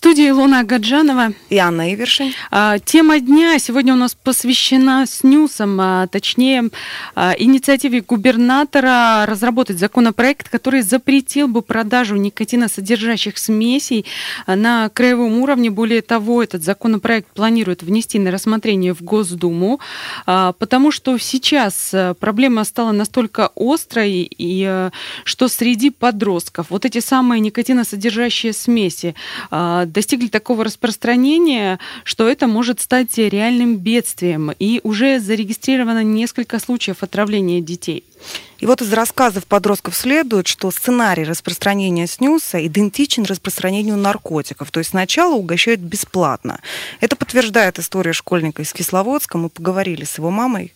Студии 0.00 0.30
Илона 0.30 0.64
Гаджанова 0.64 1.34
и 1.50 1.58
Анна 1.58 1.92
Ивершин. 1.92 2.32
А, 2.50 2.78
тема 2.78 3.20
дня 3.20 3.58
сегодня 3.58 3.92
у 3.92 3.98
нас 3.98 4.14
посвящена 4.14 5.04
снюсам, 5.06 5.78
а, 5.78 6.06
точнее 6.06 6.70
а, 7.14 7.34
инициативе 7.38 8.00
губернатора 8.00 9.26
разработать 9.26 9.78
законопроект, 9.78 10.48
который 10.48 10.80
запретил 10.80 11.48
бы 11.48 11.60
продажу 11.60 12.16
никотиносодержащих 12.16 13.36
смесей 13.36 14.06
на 14.46 14.88
краевом 14.88 15.38
уровне. 15.40 15.68
Более 15.68 16.00
того, 16.00 16.42
этот 16.42 16.64
законопроект 16.64 17.28
планирует 17.34 17.82
внести 17.82 18.18
на 18.18 18.30
рассмотрение 18.30 18.94
в 18.94 19.02
Госдуму, 19.02 19.80
потому 20.24 20.92
что 20.92 21.18
сейчас 21.18 21.94
проблема 22.18 22.64
стала 22.64 22.92
настолько 22.92 23.50
острой, 23.54 24.26
и 24.30 24.88
что 25.24 25.48
среди 25.48 25.90
подростков 25.90 26.70
вот 26.70 26.86
эти 26.86 27.00
самые 27.00 27.40
никотиносодержащие 27.40 28.54
смеси 28.54 29.14
достигли 29.92 30.28
такого 30.28 30.64
распространения, 30.64 31.78
что 32.04 32.28
это 32.28 32.46
может 32.46 32.80
стать 32.80 33.16
реальным 33.18 33.76
бедствием. 33.76 34.52
И 34.58 34.80
уже 34.82 35.20
зарегистрировано 35.20 36.02
несколько 36.02 36.58
случаев 36.58 37.02
отравления 37.02 37.60
детей. 37.60 38.04
И 38.58 38.66
вот 38.66 38.82
из 38.82 38.92
рассказов 38.92 39.46
подростков 39.46 39.96
следует, 39.96 40.46
что 40.46 40.70
сценарий 40.70 41.24
распространения 41.24 42.06
снюса 42.06 42.64
идентичен 42.66 43.24
распространению 43.24 43.96
наркотиков. 43.96 44.70
То 44.70 44.80
есть 44.80 44.90
сначала 44.90 45.34
угощают 45.34 45.80
бесплатно. 45.80 46.60
Это 47.00 47.16
подтверждает 47.16 47.78
история 47.78 48.12
школьника 48.12 48.62
из 48.62 48.72
Кисловодска. 48.72 49.38
Мы 49.38 49.48
поговорили 49.48 50.04
с 50.04 50.18
его 50.18 50.30
мамой. 50.30 50.74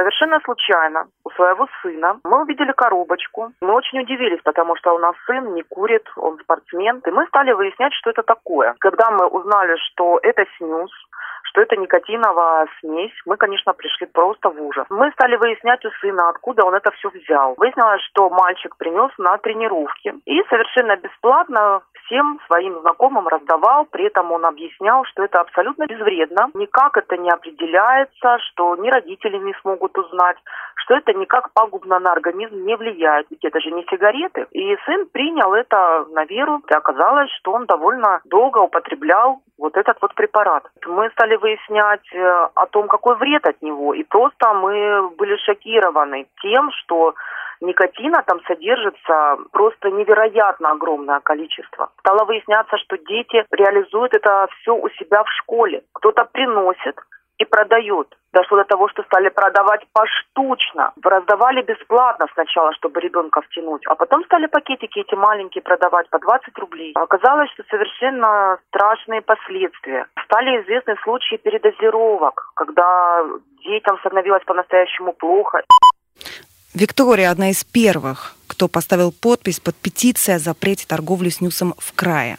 Совершенно 0.00 0.40
случайно 0.40 1.08
у 1.24 1.30
своего 1.32 1.68
сына 1.82 2.18
мы 2.24 2.40
увидели 2.40 2.72
коробочку. 2.72 3.52
Мы 3.60 3.74
очень 3.74 4.00
удивились, 4.00 4.40
потому 4.42 4.74
что 4.76 4.94
у 4.94 4.98
нас 4.98 5.14
сын 5.26 5.52
не 5.52 5.62
курит, 5.62 6.08
он 6.16 6.38
спортсмен. 6.38 7.02
И 7.04 7.10
мы 7.10 7.26
стали 7.26 7.52
выяснять, 7.52 7.92
что 7.92 8.08
это 8.08 8.22
такое. 8.22 8.74
Когда 8.78 9.10
мы 9.10 9.26
узнали, 9.26 9.76
что 9.76 10.18
это 10.22 10.46
снюс, 10.56 10.90
что 11.50 11.60
это 11.60 11.76
никотиновая 11.76 12.68
смесь, 12.80 13.12
мы, 13.26 13.36
конечно, 13.36 13.72
пришли 13.72 14.06
просто 14.06 14.50
в 14.50 14.62
ужас. 14.62 14.86
Мы 14.88 15.10
стали 15.12 15.36
выяснять 15.36 15.84
у 15.84 15.90
сына, 16.00 16.28
откуда 16.28 16.64
он 16.64 16.74
это 16.74 16.90
все 16.92 17.10
взял. 17.10 17.54
Выяснилось, 17.56 18.02
что 18.10 18.30
мальчик 18.30 18.76
принес 18.76 19.10
на 19.18 19.36
тренировки 19.38 20.14
и 20.24 20.42
совершенно 20.48 20.96
бесплатно 20.96 21.82
всем 22.04 22.40
своим 22.46 22.80
знакомым 22.80 23.28
раздавал, 23.28 23.86
при 23.86 24.06
этом 24.06 24.32
он 24.32 24.44
объяснял, 24.44 25.04
что 25.04 25.24
это 25.24 25.40
абсолютно 25.40 25.86
безвредно, 25.86 26.50
никак 26.54 26.96
это 26.96 27.16
не 27.16 27.30
определяется, 27.30 28.38
что 28.50 28.76
ни 28.76 28.90
родители 28.90 29.38
не 29.38 29.54
смогут 29.62 29.96
узнать, 29.96 30.36
что 30.76 30.94
это 30.94 31.12
никак 31.14 31.52
пагубно 31.52 31.98
на 31.98 32.12
организм 32.12 32.64
не 32.64 32.76
влияет, 32.76 33.26
ведь 33.30 33.44
это 33.44 33.60
же 33.60 33.70
не 33.70 33.84
сигареты. 33.90 34.46
И 34.50 34.76
сын 34.86 35.06
принял 35.06 35.54
это 35.54 36.06
на 36.10 36.24
веру, 36.24 36.62
и 36.68 36.74
оказалось, 36.74 37.30
что 37.38 37.52
он 37.52 37.66
довольно 37.66 38.20
долго 38.24 38.58
употреблял 38.58 39.40
вот 39.60 39.76
этот 39.76 39.98
вот 40.00 40.14
препарат. 40.14 40.64
Мы 40.86 41.10
стали 41.10 41.36
выяснять 41.36 42.06
э, 42.12 42.48
о 42.54 42.66
том, 42.66 42.88
какой 42.88 43.16
вред 43.16 43.46
от 43.46 43.60
него, 43.62 43.94
и 43.94 44.02
просто 44.02 44.52
мы 44.54 45.10
были 45.10 45.36
шокированы 45.36 46.26
тем, 46.42 46.70
что 46.72 47.14
никотина 47.60 48.22
там 48.26 48.40
содержится 48.46 49.36
просто 49.52 49.90
невероятно 49.90 50.72
огромное 50.72 51.20
количество. 51.20 51.90
Стало 52.00 52.24
выясняться, 52.24 52.76
что 52.78 52.96
дети 52.96 53.44
реализуют 53.50 54.14
это 54.14 54.48
все 54.60 54.74
у 54.74 54.88
себя 54.90 55.22
в 55.22 55.28
школе. 55.42 55.82
Кто-то 55.92 56.24
приносит, 56.32 56.96
и 57.40 57.44
продают. 57.44 58.16
Дошло 58.32 58.58
до 58.58 58.64
того, 58.64 58.88
что 58.88 59.02
стали 59.04 59.28
продавать 59.30 59.80
поштучно. 59.92 60.92
Раздавали 61.02 61.62
бесплатно 61.62 62.26
сначала, 62.34 62.72
чтобы 62.74 63.00
ребенка 63.00 63.40
втянуть, 63.40 63.82
а 63.86 63.94
потом 63.94 64.24
стали 64.24 64.46
пакетики 64.46 65.00
эти 65.00 65.14
маленькие 65.14 65.62
продавать 65.62 66.08
по 66.10 66.18
20 66.18 66.58
рублей. 66.58 66.92
Оказалось, 66.94 67.50
что 67.52 67.64
совершенно 67.70 68.58
страшные 68.68 69.22
последствия. 69.22 70.06
Стали 70.24 70.62
известны 70.62 70.94
случаи 71.02 71.36
передозировок, 71.36 72.52
когда 72.54 73.24
детям 73.64 73.98
становилось 74.00 74.44
по-настоящему 74.44 75.12
плохо. 75.14 75.62
Виктория 76.74 77.30
одна 77.30 77.50
из 77.50 77.64
первых, 77.64 78.34
кто 78.60 78.68
поставил 78.68 79.10
подпись 79.10 79.58
под 79.58 79.74
петицией 79.74 80.36
о 80.36 80.38
запрете 80.38 80.84
торговли 80.86 81.30
снюсом 81.30 81.74
в 81.78 81.94
крае. 81.94 82.36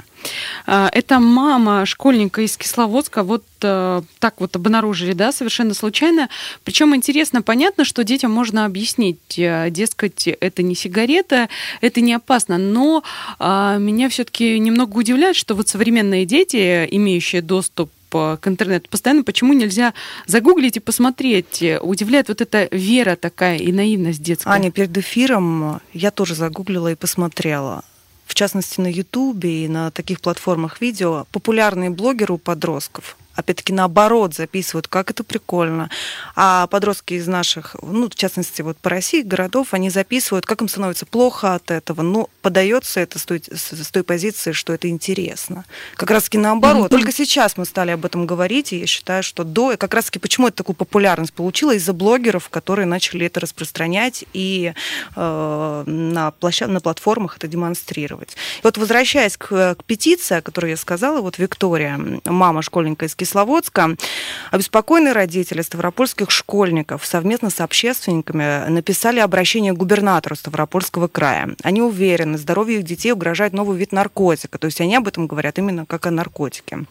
А, 0.68 0.88
это 0.94 1.20
мама 1.20 1.84
школьника 1.88 2.44
из 2.44 2.58
Кисловодска. 2.58 3.24
Вот 3.24 3.44
э, 3.64 4.04
так 4.20 4.36
вот 4.40 4.56
обнаружили, 4.56 5.14
да, 5.14 5.32
совершенно 5.32 5.74
случайно. 5.74 6.30
Причем 6.64 6.96
интересно, 6.96 7.42
понятно, 7.42 7.86
что 7.86 8.04
детям 8.04 8.30
можно 8.30 8.66
объяснить, 8.66 9.40
э, 9.40 9.72
дескать, 9.72 10.28
это 10.28 10.62
не 10.62 10.76
сигарета, 10.76 11.50
это 11.82 12.02
не 12.02 12.14
опасно. 12.14 12.60
Но 12.60 13.02
а, 13.40 13.78
меня 13.78 14.08
все-таки 14.10 14.60
немного 14.60 15.00
удивляет, 15.00 15.36
что 15.36 15.56
вот 15.56 15.70
современные 15.70 16.28
дети, 16.28 16.88
имеющие 16.92 17.42
доступ 17.42 17.90
к 18.12 18.48
интернету 18.48 18.90
постоянно, 18.90 19.24
почему 19.24 19.54
нельзя 19.54 19.94
загуглить 20.26 20.78
и 20.78 20.80
посмотреть? 20.80 21.64
Удивляет 21.82 22.28
вот 22.28 22.42
эта 22.42 22.68
вера 22.72 23.16
такая 23.16 23.58
и 23.58 23.72
наивность 23.72 24.22
детская. 24.22 24.52
Аня, 24.52 24.72
перед 24.72 24.96
эфиром 24.98 25.82
я 25.94 26.12
тоже 26.12 26.36
загуглила 26.36 26.92
и 26.92 26.96
посмотрела 26.96 27.84
в 28.32 28.34
частности 28.34 28.80
на 28.80 28.88
Ютубе 28.88 29.66
и 29.66 29.68
на 29.68 29.92
таких 29.92 30.22
платформах 30.22 30.80
видео, 30.80 31.26
популярные 31.34 31.90
блогеры 31.90 32.36
у 32.36 32.38
подростков 32.38 33.18
опять-таки, 33.36 33.74
наоборот, 33.74 34.34
записывают, 34.34 34.88
как 34.88 35.12
это 35.12 35.24
прикольно. 35.24 35.90
А 36.36 36.68
подростки 36.68 37.16
из 37.16 37.28
наших, 37.28 37.76
ну, 37.82 38.10
в 38.10 38.16
частности, 38.16 38.62
вот 38.62 38.78
по 38.78 38.90
России, 38.90 39.22
городов, 39.22 39.74
они 39.74 39.90
записывают, 39.90 40.46
как 40.46 40.62
им 40.62 40.68
становится 40.68 41.06
плохо 41.06 41.56
от 41.56 41.72
этого. 41.72 42.02
Но 42.02 42.30
подается 42.42 43.00
это 43.00 43.20
с 43.20 43.26
той, 43.26 43.42
с 43.52 43.92
той 43.92 44.04
позиции, 44.04 44.52
что 44.52 44.74
это 44.74 44.90
интересно. 44.90 45.66
Как 45.96 46.12
раз-таки 46.12 46.38
наоборот. 46.38 46.88
Mm-hmm. 46.88 46.90
Только 46.90 47.12
сейчас 47.12 47.58
мы 47.58 47.66
стали 47.66 47.92
об 47.92 48.06
этом 48.06 48.26
говорить, 48.26 48.74
и 48.74 48.80
я 48.80 48.88
считаю, 48.88 49.24
что 49.24 49.44
до... 49.44 49.78
Как 49.78 49.94
раз-таки 49.94 50.20
почему 50.20 50.48
это 50.48 50.58
такую 50.58 50.76
популярность 50.76 51.34
получила? 51.34 51.74
Из-за 51.76 51.94
блогеров, 51.94 52.50
которые 52.50 52.86
начали 52.86 53.26
это 53.26 53.40
распространять 53.40 54.26
и 54.34 54.74
э, 55.16 55.84
на, 55.86 56.32
площад... 56.32 56.70
на 56.70 56.82
платформах 56.82 57.38
это 57.38 57.48
демонстрировать. 57.48 58.36
И 58.58 58.62
вот 58.64 58.78
возвращаясь 58.78 59.38
к, 59.38 59.76
к 59.76 59.84
петиции, 59.86 60.38
о 60.38 60.42
которой 60.42 60.72
я 60.72 60.78
сказала, 60.78 61.22
вот 61.22 61.38
Виктория, 61.38 62.00
мама 62.26 62.62
школьника 62.62 63.06
из 63.06 63.16
Кисловодска. 63.22 63.98
Обеспокоенные 64.50 65.14
родители 65.14 65.62
ставропольских 65.62 66.32
школьников 66.32 67.06
совместно 67.06 67.52
с 67.52 67.62
общественниками 67.62 68.68
написали 68.68 69.20
обращение 69.20 69.74
к 69.74 69.78
губернатору 69.78 70.36
Ставропольского 70.36 71.08
края. 71.08 71.56
Они 71.62 71.84
уверены, 71.84 72.40
здоровью 72.40 72.80
их 72.80 72.84
детей 72.84 73.12
угрожает 73.12 73.54
новый 73.54 73.78
вид 73.78 73.92
наркотика. 73.92 74.58
То 74.58 74.66
есть 74.66 74.82
они 74.82 74.96
об 74.96 75.08
этом 75.08 75.28
говорят 75.28 75.60
именно 75.60 75.86
как 75.86 76.08
о 76.08 76.12
наркотике. 76.12 76.86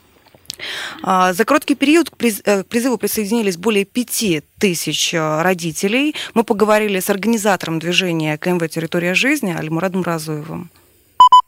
А, 1.03 1.33
за 1.33 1.45
короткий 1.45 1.75
период 1.75 2.13
э, 2.21 2.63
к 2.63 2.67
призыву 2.67 2.97
присоединились 2.97 3.57
более 3.57 3.85
пяти 3.85 4.43
тысяч 4.61 5.13
э, 5.13 5.43
родителей. 5.43 6.15
Мы 6.35 6.45
поговорили 6.45 7.01
с 7.01 7.11
организатором 7.11 7.81
движения 7.81 8.39
КМВ 8.39 8.69
«Территория 8.69 9.15
жизни» 9.15 9.53
Альмурадом 9.59 10.05
Разуевым 10.05 10.71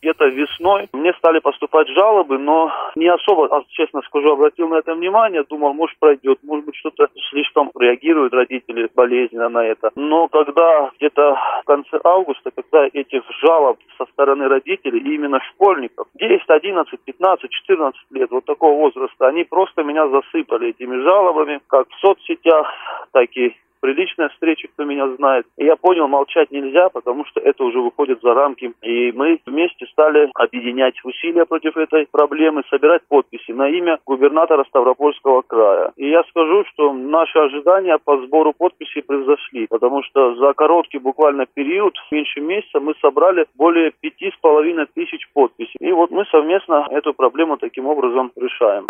где-то 0.02 0.26
весной 0.26 0.88
мне 0.92 1.12
стали 1.14 1.38
поступать 1.38 1.88
жалобы, 1.88 2.36
но 2.38 2.72
не 2.96 3.08
особо, 3.08 3.46
а, 3.46 3.62
честно 3.68 4.02
скажу, 4.02 4.32
обратил 4.32 4.68
на 4.68 4.76
это 4.76 4.94
внимание, 4.94 5.44
думал, 5.48 5.74
может 5.74 5.96
пройдет, 5.98 6.40
может 6.42 6.66
быть 6.66 6.76
что-то 6.76 7.08
слишком 7.30 7.70
реагируют 7.78 8.34
родители 8.34 8.90
болезненно 8.94 9.48
на 9.48 9.64
это. 9.64 9.90
Но 9.94 10.28
когда 10.28 10.90
где-то 10.98 11.36
в 11.62 11.64
конце 11.64 12.00
августа, 12.02 12.50
когда 12.50 12.86
этих 12.92 13.22
жалоб 13.42 13.78
со 13.96 14.04
стороны 14.06 14.48
родителей, 14.48 14.98
именно 15.14 15.40
школьников, 15.52 16.08
10, 16.14 16.42
11, 16.48 17.00
15, 17.04 17.50
14 17.50 18.00
лет, 18.10 18.30
вот 18.30 18.44
такого 18.44 18.74
возраста, 18.74 19.28
они 19.28 19.44
просто 19.44 19.84
меня 19.84 20.08
засыпали 20.08 20.70
этими 20.70 20.96
жалобами, 21.02 21.60
как 21.68 21.88
в 21.88 22.00
соцсетях, 22.00 22.66
так 23.12 23.28
и 23.36 23.56
приличная 23.82 24.28
встреча, 24.30 24.68
кто 24.68 24.84
меня 24.84 25.08
знает. 25.16 25.44
И 25.58 25.64
я 25.64 25.76
понял, 25.76 26.08
молчать 26.08 26.50
нельзя, 26.50 26.88
потому 26.88 27.26
что 27.26 27.40
это 27.40 27.64
уже 27.64 27.80
выходит 27.80 28.20
за 28.22 28.32
рамки. 28.32 28.72
И 28.80 29.12
мы 29.12 29.40
вместе 29.44 29.86
стали 29.86 30.30
объединять 30.34 30.94
усилия 31.04 31.44
против 31.44 31.76
этой 31.76 32.06
проблемы, 32.10 32.62
собирать 32.70 33.02
подписи 33.08 33.50
на 33.50 33.68
имя 33.68 33.98
губернатора 34.06 34.64
Ставропольского 34.68 35.42
края. 35.42 35.92
И 35.96 36.08
я 36.08 36.22
скажу, 36.30 36.64
что 36.72 36.92
наши 36.92 37.38
ожидания 37.38 37.98
по 37.98 38.16
сбору 38.22 38.54
подписей 38.56 39.02
превзошли, 39.02 39.66
потому 39.66 40.02
что 40.04 40.36
за 40.36 40.54
короткий 40.54 40.98
буквально 40.98 41.46
период, 41.46 41.94
меньше 42.12 42.40
месяца, 42.40 42.78
мы 42.78 42.94
собрали 43.00 43.46
более 43.56 43.90
пяти 43.90 44.30
с 44.30 44.40
половиной 44.40 44.86
тысяч 44.94 45.28
подписей. 45.34 45.76
И 45.80 45.90
вот 45.90 46.12
мы 46.12 46.24
совместно 46.26 46.86
эту 46.90 47.14
проблему 47.14 47.56
таким 47.56 47.86
образом 47.86 48.30
решаем. 48.36 48.86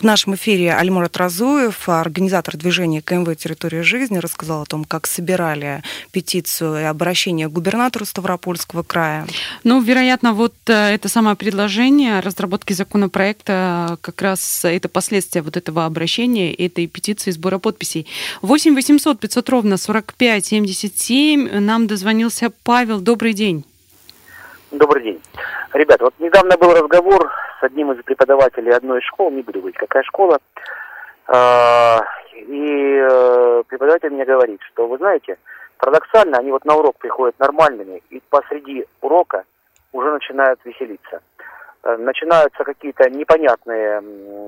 В 0.00 0.02
нашем 0.02 0.34
эфире 0.34 0.72
Альмурат 0.72 1.18
Разуев, 1.18 1.86
организатор 1.86 2.56
движения 2.56 3.02
КМВ 3.02 3.36
«Территория 3.36 3.82
жизни», 3.82 4.16
рассказал 4.16 4.62
о 4.62 4.64
том, 4.64 4.86
как 4.86 5.06
собирали 5.06 5.82
петицию 6.10 6.80
и 6.80 6.84
обращение 6.84 7.48
к 7.48 7.52
губернатору 7.52 8.06
Ставропольского 8.06 8.82
края. 8.82 9.26
Ну, 9.62 9.82
вероятно, 9.82 10.32
вот 10.32 10.54
э, 10.68 10.72
это 10.72 11.10
самое 11.10 11.36
предложение 11.36 12.20
разработки 12.20 12.72
законопроекта, 12.72 13.98
как 14.00 14.22
раз 14.22 14.64
это 14.64 14.88
последствия 14.88 15.42
вот 15.42 15.58
этого 15.58 15.84
обращения, 15.84 16.54
этой 16.54 16.86
петиции 16.86 17.30
сбора 17.30 17.58
подписей. 17.58 18.06
8 18.40 18.74
800 18.74 19.20
500 19.20 19.50
ровно 19.50 19.76
45 19.76 20.46
77. 20.46 21.60
Нам 21.60 21.86
дозвонился 21.86 22.50
Павел. 22.64 23.00
Добрый 23.02 23.34
день. 23.34 23.66
Добрый 24.70 25.02
день. 25.02 25.20
Ребят, 25.72 26.00
вот 26.00 26.14
недавно 26.20 26.56
был 26.56 26.72
разговор 26.72 27.28
с 27.58 27.62
одним 27.64 27.90
из 27.90 28.04
преподавателей 28.04 28.72
одной 28.72 29.00
из 29.00 29.04
школ, 29.04 29.32
не 29.32 29.42
буду 29.42 29.58
говорить, 29.58 29.76
какая 29.76 30.04
школа, 30.04 30.38
а, 31.26 32.04
и 32.32 32.96
э, 32.96 33.62
преподаватель 33.66 34.10
мне 34.10 34.24
говорит, 34.24 34.60
что, 34.62 34.86
вы 34.86 34.98
знаете, 34.98 35.38
парадоксально, 35.76 36.38
они 36.38 36.52
вот 36.52 36.64
на 36.64 36.76
урок 36.76 36.98
приходят 36.98 37.36
нормальными, 37.40 38.00
и 38.10 38.22
посреди 38.30 38.86
урока 39.00 39.42
уже 39.92 40.12
начинают 40.12 40.60
веселиться. 40.64 41.20
Э, 41.82 41.96
начинаются 41.96 42.62
какие-то 42.62 43.10
непонятные, 43.10 44.00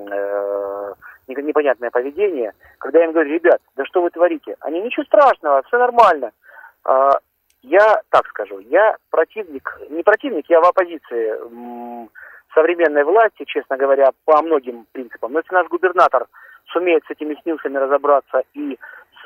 э, 0.09 0.93
непонятное 1.27 1.91
поведение, 1.91 2.53
когда 2.77 2.99
я 2.99 3.05
им 3.05 3.11
говорю, 3.11 3.29
ребят, 3.29 3.59
да 3.75 3.83
что 3.83 4.01
вы 4.01 4.09
творите? 4.09 4.55
Они, 4.61 4.81
ничего 4.81 5.03
страшного, 5.03 5.63
все 5.63 5.77
нормально. 5.77 6.31
А, 6.85 7.19
я 7.63 8.01
так 8.09 8.27
скажу, 8.27 8.59
я 8.59 8.97
противник, 9.09 9.79
не 9.89 10.03
противник, 10.03 10.45
я 10.49 10.59
в 10.59 10.65
оппозиции 10.65 11.37
современной 12.53 13.03
власти, 13.03 13.45
честно 13.45 13.77
говоря, 13.77 14.11
по 14.25 14.41
многим 14.41 14.85
принципам. 14.91 15.33
Но 15.33 15.39
если 15.39 15.55
наш 15.55 15.67
губернатор 15.67 16.27
сумеет 16.71 17.03
с 17.05 17.11
этими 17.11 17.35
снюсами 17.41 17.77
разобраться, 17.77 18.43
и 18.53 18.77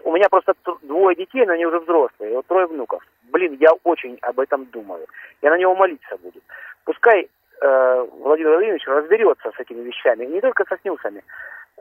у 0.04 0.12
меня 0.14 0.30
просто 0.30 0.54
двое 0.84 1.16
детей, 1.16 1.46
но 1.46 1.54
они 1.54 1.66
уже 1.66 1.80
взрослые, 1.80 2.32
и 2.32 2.36
вот 2.36 2.46
трое 2.46 2.68
внуков. 2.68 3.04
Блин, 3.32 3.58
я 3.60 3.72
очень 3.84 4.18
об 4.22 4.40
этом 4.40 4.66
думаю. 4.66 5.06
Я 5.42 5.50
на 5.50 5.58
него 5.58 5.76
молиться 5.76 6.18
буду. 6.18 6.40
Пускай 6.86 7.30
э, 7.62 8.08
Владимир 8.20 8.52
Владимирович 8.52 8.88
разберется 8.88 9.52
с 9.52 9.60
этими 9.60 9.82
вещами, 9.82 10.26
не 10.26 10.40
только 10.40 10.66
со 10.66 10.78
снюсами. 10.82 11.24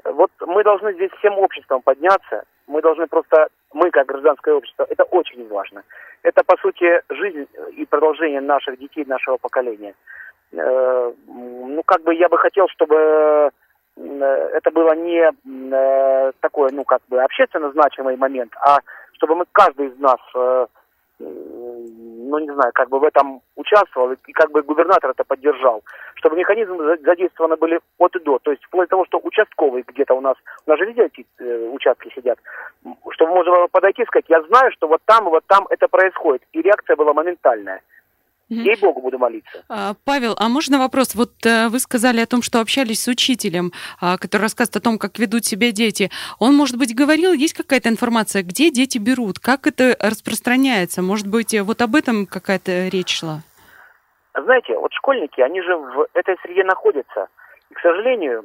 Вот 0.04 0.30
мы 0.40 0.64
должны 0.64 0.92
здесь 0.94 1.10
всем 1.18 1.38
обществом 1.38 1.82
подняться, 1.82 2.44
мы 2.66 2.82
должны 2.82 3.06
просто, 3.06 3.48
мы 3.76 3.90
как 3.90 4.06
гражданское 4.06 4.54
общество, 4.54 4.86
это 4.88 5.04
очень 5.04 5.46
важно. 5.48 5.82
Это, 6.22 6.42
по 6.44 6.56
сути, 6.56 7.02
жизнь 7.10 7.46
и 7.76 7.84
продолжение 7.84 8.40
наших 8.40 8.78
детей, 8.78 9.04
нашего 9.04 9.36
поколения. 9.36 9.94
Э, 10.52 11.12
ну, 11.26 11.82
как 11.84 12.02
бы 12.02 12.14
я 12.14 12.28
бы 12.28 12.38
хотел, 12.38 12.68
чтобы 12.68 12.96
э, 12.96 14.50
это 14.54 14.70
было 14.70 14.94
не 14.94 15.30
э, 15.30 16.32
такой, 16.40 16.70
ну, 16.72 16.84
как 16.84 17.02
бы 17.08 17.22
общественно 17.22 17.70
значимый 17.72 18.16
момент, 18.16 18.52
а 18.60 18.78
чтобы 19.12 19.34
мы, 19.34 19.44
каждый 19.52 19.88
из 19.88 19.98
нас, 19.98 20.20
ну, 22.26 22.38
не 22.38 22.52
знаю, 22.52 22.72
как 22.74 22.88
бы 22.88 22.98
в 22.98 23.04
этом 23.04 23.40
участвовал, 23.56 24.12
и 24.12 24.32
как 24.32 24.50
бы 24.50 24.62
губернатор 24.62 25.10
это 25.10 25.24
поддержал, 25.24 25.82
чтобы 26.14 26.36
механизмы 26.36 26.98
задействованы 26.98 27.56
были 27.56 27.80
от 27.98 28.16
и 28.16 28.20
до, 28.20 28.38
то 28.38 28.50
есть 28.50 28.64
вплоть 28.64 28.88
до 28.88 28.96
того, 28.96 29.04
что 29.06 29.20
участковый 29.22 29.84
где-то 29.86 30.14
у 30.14 30.20
нас, 30.20 30.36
у 30.66 30.70
нас 30.70 30.78
же 30.78 30.86
везде 30.86 31.06
эти 31.06 31.26
участки 31.72 32.12
сидят, 32.14 32.38
чтобы 33.10 33.32
можно 33.32 33.52
было 33.52 33.66
подойти 33.68 34.02
и 34.02 34.06
сказать, 34.06 34.26
я 34.28 34.42
знаю, 34.42 34.70
что 34.72 34.88
вот 34.88 35.00
там 35.04 35.26
и 35.26 35.30
вот 35.30 35.44
там 35.46 35.66
это 35.70 35.88
происходит, 35.88 36.42
и 36.52 36.62
реакция 36.62 36.96
была 36.96 37.12
моментальная. 37.12 37.80
Ей-богу 38.48 39.00
буду 39.00 39.18
молиться. 39.18 39.64
А, 39.68 39.94
Павел, 40.04 40.34
а 40.38 40.48
можно 40.48 40.78
вопрос? 40.78 41.14
Вот 41.16 41.44
э, 41.44 41.68
вы 41.68 41.80
сказали 41.80 42.20
о 42.20 42.26
том, 42.26 42.42
что 42.42 42.60
общались 42.60 43.02
с 43.02 43.08
учителем, 43.08 43.72
а, 44.00 44.18
который 44.18 44.42
рассказывает 44.42 44.76
о 44.76 44.80
том, 44.80 44.98
как 44.98 45.18
ведут 45.18 45.44
себя 45.44 45.72
дети. 45.72 46.10
Он, 46.38 46.54
может 46.54 46.78
быть, 46.78 46.94
говорил, 46.94 47.32
есть 47.32 47.54
какая-то 47.54 47.88
информация, 47.88 48.44
где 48.44 48.70
дети 48.70 48.98
берут, 48.98 49.40
как 49.40 49.66
это 49.66 49.96
распространяется? 50.00 51.02
Может 51.02 51.26
быть, 51.26 51.54
э, 51.54 51.62
вот 51.62 51.82
об 51.82 51.96
этом 51.96 52.26
какая-то 52.26 52.88
речь 52.88 53.18
шла? 53.18 53.40
Знаете, 54.34 54.78
вот 54.78 54.92
школьники, 54.92 55.40
они 55.40 55.60
же 55.62 55.76
в 55.76 56.06
этой 56.14 56.36
среде 56.42 56.62
находятся. 56.62 57.28
И, 57.70 57.74
к 57.74 57.80
сожалению, 57.80 58.44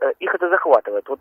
э, 0.00 0.12
их 0.18 0.34
это 0.34 0.48
захватывает. 0.48 1.08
Вот 1.08 1.20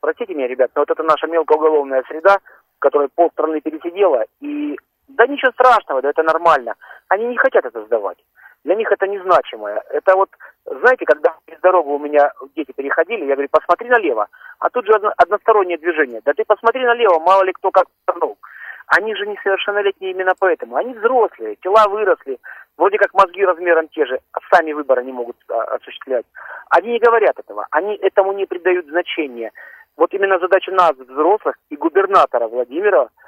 простите 0.00 0.34
меня, 0.34 0.48
ребят, 0.48 0.70
но 0.74 0.82
вот 0.82 0.90
это 0.90 1.02
наша 1.02 1.26
мелкоуголовная 1.26 2.02
среда, 2.08 2.40
которая 2.78 3.08
полстраны 3.14 3.62
пересидела, 3.62 4.26
и 4.40 4.76
да 5.08 5.26
ничего 5.26 5.52
страшного, 5.52 6.02
да 6.02 6.10
это 6.10 6.22
нормально. 6.22 6.74
Они 7.08 7.26
не 7.26 7.36
хотят 7.36 7.64
это 7.64 7.84
сдавать. 7.84 8.18
Для 8.64 8.74
них 8.74 8.90
это 8.90 9.06
незначимое. 9.06 9.82
Это 9.90 10.16
вот, 10.16 10.30
знаете, 10.64 11.04
когда 11.04 11.34
из 11.46 11.60
дорогу 11.60 11.94
у 11.94 11.98
меня 11.98 12.32
дети 12.56 12.72
переходили, 12.72 13.26
я 13.26 13.34
говорю, 13.34 13.48
посмотри 13.50 13.88
налево. 13.88 14.28
А 14.58 14.70
тут 14.70 14.86
же 14.86 14.92
одностороннее 14.94 15.76
движение. 15.76 16.22
Да 16.24 16.32
ты 16.32 16.44
посмотри 16.46 16.82
налево, 16.84 17.20
мало 17.20 17.44
ли 17.44 17.52
кто 17.52 17.70
как 17.70 17.84
повернул. 18.06 18.38
Они 18.86 19.14
же 19.14 19.26
несовершеннолетние 19.26 20.12
именно 20.12 20.32
поэтому. 20.38 20.76
Они 20.76 20.94
взрослые, 20.94 21.56
тела 21.56 21.86
выросли, 21.88 22.38
вроде 22.78 22.96
как 22.96 23.12
мозги 23.12 23.44
размером 23.44 23.88
те 23.88 24.06
же, 24.06 24.18
а 24.32 24.38
сами 24.54 24.72
выбора 24.72 25.00
не 25.02 25.12
могут 25.12 25.36
а, 25.48 25.76
осуществлять. 25.76 26.24
Они 26.70 26.92
не 26.92 26.98
говорят 26.98 27.38
этого, 27.38 27.66
они 27.70 27.96
этому 27.96 28.32
не 28.32 28.46
придают 28.46 28.86
значения. 28.86 29.52
Вот 29.96 30.12
именно 30.14 30.38
задача 30.38 30.72
нас, 30.72 30.92
взрослых, 30.96 31.56
и 31.68 31.76
губернатора 31.76 32.48
Владимира– 32.48 33.08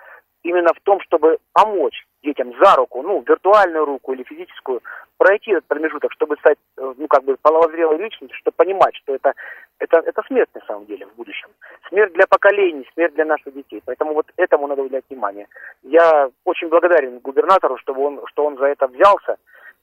именно 0.46 0.72
в 0.72 0.80
том, 0.80 1.00
чтобы 1.00 1.38
помочь 1.52 2.06
детям 2.22 2.52
за 2.62 2.74
руку, 2.76 3.02
ну, 3.02 3.22
виртуальную 3.26 3.84
руку 3.84 4.12
или 4.12 4.22
физическую, 4.24 4.82
пройти 5.18 5.52
этот 5.52 5.64
промежуток, 5.66 6.12
чтобы 6.12 6.36
стать, 6.36 6.58
э, 6.76 6.94
ну, 6.96 7.06
как 7.08 7.24
бы 7.24 7.36
половозрелой 7.40 7.98
личностью, 7.98 8.36
чтобы 8.38 8.54
понимать, 8.56 8.94
что 8.96 9.14
это, 9.14 9.32
это, 9.78 9.98
это 9.98 10.22
смерть 10.26 10.50
на 10.54 10.60
самом 10.66 10.86
деле 10.86 11.06
в 11.06 11.14
будущем. 11.14 11.48
Смерть 11.88 12.12
для 12.12 12.26
поколений, 12.26 12.88
смерть 12.94 13.14
для 13.14 13.24
наших 13.24 13.54
детей. 13.54 13.82
Поэтому 13.84 14.14
вот 14.14 14.26
этому 14.36 14.66
надо 14.66 14.82
уделять 14.82 15.04
внимание. 15.08 15.46
Я 15.82 16.30
очень 16.44 16.68
благодарен 16.68 17.18
губернатору, 17.20 17.76
чтобы 17.78 18.02
он, 18.02 18.20
что 18.26 18.44
он 18.44 18.56
за 18.56 18.66
это 18.66 18.86
взялся, 18.88 19.36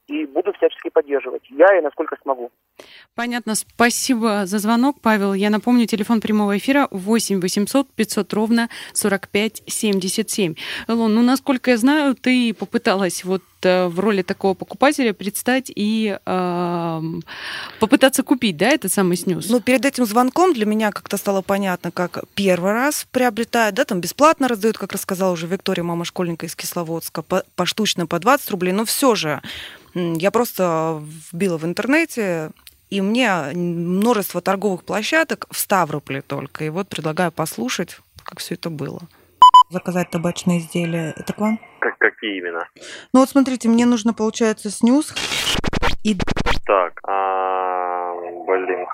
и 0.08 0.26
буду 0.26 0.52
всячески 0.54 0.90
поддерживать. 0.90 1.44
Я 1.50 1.78
и 1.78 1.82
насколько 1.82 2.18
смогу. 2.22 2.52
Понятно. 3.16 3.54
Спасибо 3.54 4.48
за 4.48 4.58
звонок, 4.58 5.00
Павел. 5.00 5.36
Я 5.36 5.52
напомню, 5.52 5.86
телефон 5.86 6.20
прямого 6.20 6.58
эфира 6.58 6.88
8 6.90 7.42
800 7.42 7.88
500 7.94 8.34
ровно 8.34 8.70
45 8.94 9.64
77. 9.68 10.56
Элон, 10.88 11.14
ну, 11.14 11.22
насколько 11.22 11.70
я 11.70 11.78
знаю, 11.78 12.16
ты 12.16 12.56
попыталась 12.56 13.24
вот 13.24 13.44
э, 13.62 13.86
в 13.86 14.00
роли 14.00 14.24
такого 14.24 14.56
покупателя 14.56 15.14
предстать 15.14 15.72
и 15.76 16.18
э, 16.26 17.02
попытаться 17.80 18.24
купить, 18.24 18.58
да, 18.58 18.70
этот 18.70 18.92
самый 18.92 19.16
снюс? 19.16 19.48
Ну, 19.48 19.62
перед 19.62 19.86
этим 19.86 20.06
звонком 20.06 20.56
для 20.56 20.66
меня 20.66 20.92
как-то 20.92 21.18
стало 21.18 21.44
понятно, 21.44 21.92
как 21.92 22.24
первый 22.34 22.72
раз 22.72 23.06
приобретают, 23.12 23.76
да, 23.76 23.86
там 23.86 24.02
бесплатно 24.02 24.48
раздают, 24.48 24.80
как 24.80 24.92
рассказала 24.92 25.34
уже 25.34 25.46
Виктория, 25.46 25.84
мама 25.84 26.04
школьника 26.04 26.48
из 26.48 26.56
Кисловодска, 26.56 27.22
по, 27.22 27.44
поштучно 27.56 28.08
по 28.08 28.18
20 28.18 28.50
рублей, 28.50 28.72
но 28.74 28.86
все 28.86 29.14
же 29.14 29.44
я 29.94 30.32
просто 30.32 31.04
вбила 31.32 31.58
в 31.58 31.66
интернете 31.66 32.52
И 32.94 33.02
мне 33.02 33.32
множество 33.56 34.40
торговых 34.40 34.86
площадок 34.86 35.48
в 35.50 35.58
Ставрополе 35.58 36.22
только. 36.22 36.66
И 36.66 36.70
вот 36.70 36.90
предлагаю 36.90 37.32
послушать, 37.32 37.98
как 38.24 38.38
все 38.38 38.54
это 38.54 38.70
было. 38.70 39.00
Заказать 39.72 40.12
табачные 40.12 40.60
изделия. 40.60 41.12
Это 41.18 41.34
к 41.34 41.40
вам? 41.40 41.60
Как, 41.80 41.98
какие 41.98 42.38
именно? 42.38 42.70
Ну 43.12 43.22
вот 43.22 43.30
смотрите, 43.30 43.68
мне 43.68 43.88
нужно, 43.88 44.14
получается, 44.14 44.70
снюс 44.70 45.12
и... 46.04 46.16
Так, 46.68 47.00
а, 47.08 48.14
блин, 48.46 48.86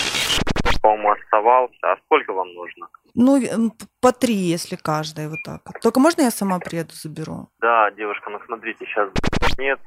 по-моему, 0.81 1.11
оставался. 1.11 1.77
А 1.81 1.97
сколько 2.05 2.31
вам 2.31 2.53
нужно? 2.53 2.87
Ну, 3.15 3.73
по 3.99 4.13
три, 4.13 4.33
если 4.33 4.77
каждая, 4.77 5.27
вот 5.27 5.39
так. 5.43 5.61
Только 5.81 5.99
можно 5.99 6.21
я 6.21 6.31
сама 6.31 6.59
приеду, 6.59 6.93
заберу? 6.93 7.49
Да, 7.59 7.91
девушка, 7.91 8.29
ну 8.29 8.39
смотрите, 8.45 8.85
сейчас 8.85 9.09
нет. 9.57 9.77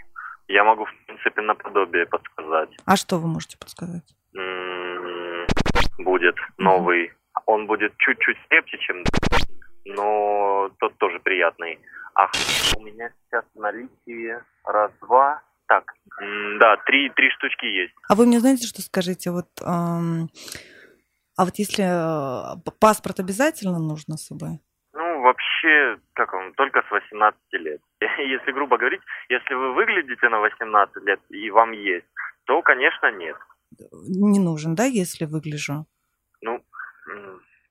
Я 0.53 0.65
могу, 0.65 0.85
в 0.85 0.95
принципе, 1.07 1.41
наподобие 1.41 2.05
подсказать. 2.05 2.69
А 2.85 2.97
что 2.97 3.19
вы 3.19 3.27
можете 3.27 3.57
подсказать? 3.57 4.05
М-м, 4.35 5.47
будет 6.01 6.37
новый. 6.59 7.11
Он 7.47 7.67
будет 7.67 7.97
чуть-чуть 7.97 8.37
крепче, 8.51 8.77
чем 8.79 9.03
но 9.87 10.71
тот 10.79 10.97
тоже 10.99 11.21
приятный. 11.21 11.79
А 12.15 12.27
у 12.77 12.83
меня 12.83 13.11
сейчас 13.25 13.45
в 13.55 13.59
наличии 13.59 14.37
раз-два. 14.65 15.43
Так, 15.69 15.85
да, 16.61 16.77
три, 16.85 17.09
три 17.17 17.31
штучки 17.31 17.65
есть. 17.65 17.95
А 18.11 18.15
вы 18.15 18.27
мне 18.27 18.39
знаете, 18.39 18.67
что 18.67 18.83
скажите? 18.83 19.31
Вот, 19.31 19.49
эм, 19.63 20.29
а 21.39 21.47
вот 21.47 21.55
если 21.57 21.85
э, 21.85 22.71
паспорт 22.79 23.21
обязательно 23.21 23.79
нужно 23.79 24.19
с 24.19 24.27
собой? 24.27 24.61
Вообще, 25.63 26.01
как 26.15 26.33
он, 26.35 26.53
только 26.55 26.83
с 26.83 26.91
18 26.91 27.39
лет. 27.53 27.81
Если 28.19 28.53
грубо 28.53 28.79
говорить, 28.79 29.01
если 29.29 29.55
вы 29.55 29.75
выглядите 29.75 30.29
на 30.29 30.41
18 30.41 31.05
лет 31.05 31.21
и 31.31 31.51
вам 31.51 31.73
есть, 31.73 32.07
то, 32.47 32.63
конечно, 32.63 33.11
нет. 33.13 33.37
Не 34.09 34.41
нужен, 34.41 34.75
да, 34.75 34.85
если 34.85 35.25
выгляжу? 35.25 35.87
Ну, 36.43 36.63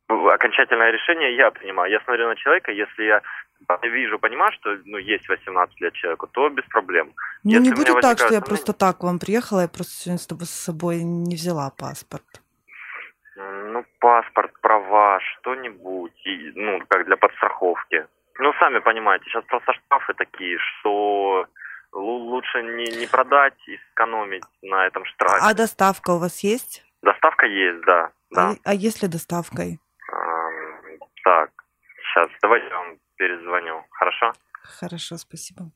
окончательное 0.07 0.91
решение 0.91 1.35
я 1.35 1.51
принимаю. 1.51 1.91
Я 1.91 1.99
смотрю 2.01 2.27
на 2.27 2.35
человека, 2.35 2.71
если 2.71 3.03
я 3.03 3.21
вижу, 3.83 4.17
понимаю, 4.17 4.51
что 4.53 4.77
ну, 4.85 4.97
есть 4.97 5.29
18 5.29 5.81
лет 5.81 5.93
человеку, 5.93 6.27
то 6.27 6.49
без 6.49 6.63
проблем. 6.65 7.13
Ну, 7.43 7.51
если 7.51 7.65
не 7.65 7.75
будет 7.75 8.01
так, 8.01 8.17
что 8.17 8.33
я 8.33 8.41
просто 8.41 8.73
так 8.73 8.97
к 8.97 9.03
вам 9.03 9.19
приехала, 9.19 9.61
я 9.61 9.67
просто 9.67 9.93
сегодня 9.93 10.19
с 10.19 10.27
тобой 10.27 10.45
с 10.47 10.51
собой 10.51 11.03
не 11.03 11.35
взяла 11.35 11.69
паспорт. 11.69 12.41
Паспорт, 14.01 14.51
права, 14.61 15.19
что-нибудь, 15.19 16.19
и, 16.25 16.51
ну, 16.55 16.81
как 16.89 17.05
для 17.05 17.15
подстраховки. 17.15 18.07
Ну, 18.39 18.51
сами 18.59 18.79
понимаете, 18.79 19.25
сейчас 19.25 19.45
просто 19.45 19.73
штрафы 19.73 20.13
такие, 20.15 20.57
что 20.57 21.45
лучше 21.93 22.63
не, 22.63 22.99
не 22.99 23.07
продать 23.07 23.53
и 23.67 23.77
сэкономить 23.77 24.43
на 24.63 24.87
этом 24.87 25.05
штрафе. 25.05 25.39
А 25.41 25.53
доставка 25.53 26.11
у 26.11 26.17
вас 26.17 26.43
есть? 26.43 26.83
Доставка 27.03 27.45
есть, 27.45 27.85
да. 27.85 28.11
да. 28.31 28.49
А, 28.49 28.55
а 28.65 28.73
если 28.73 29.07
доставкой? 29.07 29.79
Так, 31.23 31.51
сейчас, 32.03 32.29
давайте 32.41 32.67
я 32.67 32.77
вам 32.77 32.97
перезвоню, 33.17 33.85
хорошо? 33.91 34.33
Хорошо, 34.63 35.17
спасибо. 35.17 35.71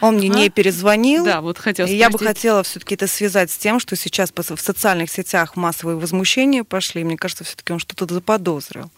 Он 0.00 0.16
мне 0.16 0.30
а? 0.30 0.34
не 0.34 0.50
перезвонил. 0.50 1.24
Да, 1.24 1.40
вот 1.40 1.58
хотел 1.58 1.86
Я 1.86 2.10
бы 2.10 2.18
хотела 2.18 2.62
все-таки 2.62 2.94
это 2.94 3.06
связать 3.06 3.50
с 3.50 3.56
тем, 3.56 3.80
что 3.80 3.96
сейчас 3.96 4.30
в 4.36 4.60
социальных 4.60 5.10
сетях 5.10 5.56
массовые 5.56 5.96
возмущения 5.96 6.64
пошли. 6.64 7.02
Мне 7.02 7.16
кажется, 7.16 7.44
все-таки 7.44 7.72
он 7.72 7.78
что-то 7.78 8.12
заподозрил. 8.12 8.90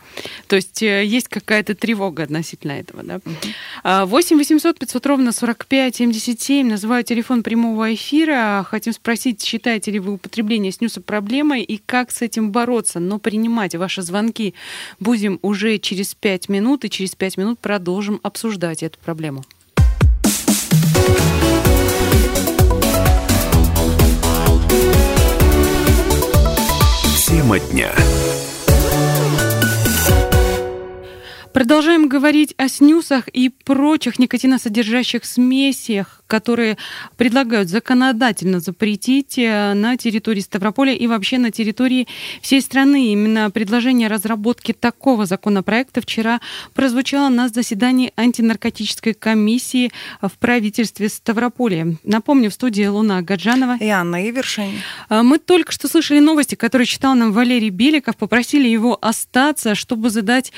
То 0.49 0.57
есть 0.57 0.83
э, 0.83 1.05
есть 1.05 1.29
какая-то 1.29 1.75
тревога 1.75 2.25
относительно 2.25 2.73
этого, 2.73 3.03
да? 3.03 3.21
8 4.07 4.37
800 4.37 4.79
500 4.79 5.07
ровно 5.07 5.33
45 5.33 5.97
77. 5.97 6.69
Называю 6.69 7.05
телефон 7.05 7.43
прямого 7.43 7.95
эфира. 7.95 8.67
Хотим 8.69 8.93
спросить, 8.93 9.43
считаете 9.43 9.93
ли 9.93 10.01
вы 10.01 10.13
употребление 10.13 10.73
снюса 10.73 11.01
проблемой 11.01 11.63
и 11.63 11.79
как 11.79 12.11
с 12.11 12.23
этим 12.23 12.51
бороться? 12.51 12.99
Но 12.99 13.19
принимать 13.19 13.75
ваши 13.77 14.03
звонки 14.03 14.55
будем 14.99 15.39
уже 15.43 15.79
через 15.79 16.15
5 16.15 16.49
минут, 16.49 16.85
и 16.85 16.91
через 16.91 17.15
5 17.15 17.37
минут 17.37 17.59
продолжим 17.61 18.19
обсуждать 18.23 18.83
эту 18.83 18.99
проблему. 18.99 19.45
Тема 27.49 27.61
дня. 27.61 27.95
Продолжаем 31.55 32.07
говорить 32.07 32.55
о 32.59 32.69
снюсах 32.69 33.27
и 33.29 33.49
прочих 33.49 34.19
никотиносодержащих 34.19 35.25
смесях, 35.25 36.23
которые 36.29 36.77
предлагают 37.17 37.69
законодательно 37.69 38.61
запретить 38.61 39.39
э, 39.39 39.73
на 39.75 39.97
территории 39.97 40.41
Ставрополя 40.41 40.93
и 40.93 41.07
вообще 41.07 41.39
на 41.39 41.51
территории 41.51 42.07
всей 42.43 42.61
страны. 42.61 43.13
Именно 43.13 43.51
предложение 43.51 44.09
разработки 44.09 44.73
такого 44.73 45.25
законопроекта 45.27 46.01
вчера 46.03 46.41
прозвучало 46.75 47.31
на 47.31 47.49
заседании 47.49 48.13
антинаркотической 48.17 49.15
комиссии 49.15 49.91
в 50.21 50.31
правительстве 50.39 51.09
Ставрополя. 51.09 51.97
Напомню, 52.05 52.51
в 52.51 52.55
студии 52.55 52.85
Луна 52.85 53.23
Гаджанова 53.23 53.79
и 53.81 53.89
Анна 53.89 54.29
Ивершин. 54.29 54.83
Э, 55.09 55.23
мы 55.23 55.39
только 55.39 55.73
что 55.73 55.89
слышали 55.89 56.21
новости, 56.21 56.55
которые 56.55 56.87
читал 56.87 57.15
нам 57.15 57.33
Валерий 57.33 57.71
Беликов. 57.71 58.17
Попросили 58.17 58.69
его 58.69 58.99
остаться, 59.01 59.75
чтобы 59.75 60.11
задать 60.11 60.53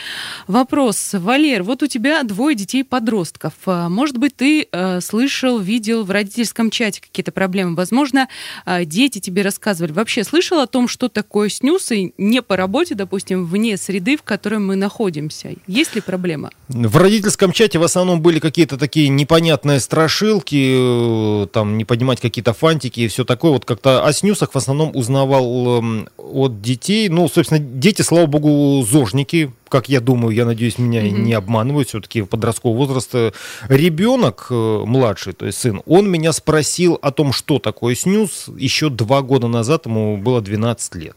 вопрос. 0.49 1.11
Валер, 1.13 1.63
вот 1.63 1.85
у 1.85 1.87
тебя 1.87 2.25
двое 2.25 2.57
детей-подростков. 2.57 3.53
Э, 3.67 3.89
может 3.89 4.19
быть, 4.19 4.35
ты 4.35 4.69
слышал 5.01 5.60
видел 5.61 6.05
в 6.05 6.11
родительском 6.11 6.71
чате 6.71 7.01
какие-то 7.01 7.33
проблемы. 7.33 7.75
Возможно, 7.75 8.29
а, 8.65 8.85
дети 8.85 9.19
тебе 9.19 9.43
рассказывали. 9.43 9.93
Вообще 9.93 10.25
слышал 10.25 10.61
о 10.61 10.67
том, 10.67 10.89
что 10.89 11.09
такое 11.09 11.49
снюс, 11.49 11.91
и 11.93 12.13
не 12.19 12.43
по 12.43 12.57
работе, 12.57 12.95
допустим, 12.95 13.47
вне 13.47 13.77
среды, 13.77 14.17
в 14.17 14.23
которой 14.23 14.59
мы 14.59 14.77
находимся? 14.77 15.55
Есть 15.67 15.95
ли 15.95 16.01
проблема? 16.01 16.51
В 16.69 16.97
родительском 16.97 17.53
чате 17.53 17.79
в 17.79 17.83
основном 17.83 18.21
были 18.21 18.39
какие-то 18.39 18.77
такие 18.77 19.09
непонятные 19.09 19.81
страшилки, 19.81 21.45
э, 21.45 21.47
там 21.53 21.79
не 21.79 21.85
поднимать 21.85 22.21
какие-то 22.21 22.53
фантики 22.53 23.01
и 23.01 23.09
все 23.09 23.25
такое. 23.25 23.53
Вот 23.53 23.65
как-то 23.65 24.05
о 24.05 24.13
снюсах 24.13 24.53
в 24.53 24.57
основном 24.57 24.95
узнавал 24.95 25.79
эм, 25.79 26.09
от 26.17 26.61
детей. 26.61 27.09
Ну, 27.09 27.29
собственно, 27.29 27.61
дети, 27.61 28.03
слава 28.03 28.27
богу, 28.27 28.85
зожники, 28.85 29.53
как 29.71 29.89
я 29.89 30.01
думаю, 30.01 30.35
я 30.35 30.45
надеюсь, 30.45 30.79
меня 30.79 31.03
mm-hmm. 31.03 31.21
не 31.21 31.33
обманывают, 31.33 31.89
все-таки 31.89 32.23
подросткового 32.23 32.77
возраста. 32.77 33.33
Ребенок 33.69 34.49
э, 34.51 34.55
младший, 34.85 35.33
то 35.33 35.47
есть 35.47 35.59
сын, 35.59 35.81
он 35.87 36.11
меня 36.11 36.33
спросил 36.33 36.99
о 37.01 37.13
том, 37.13 37.33
что 37.33 37.59
такое 37.59 37.95
снюс, 37.95 38.47
еще 38.57 38.91
два 38.91 39.23
года 39.23 39.47
назад, 39.47 39.87
ему 39.87 40.17
было 40.17 40.43
12 40.43 40.95
лет. 40.97 41.17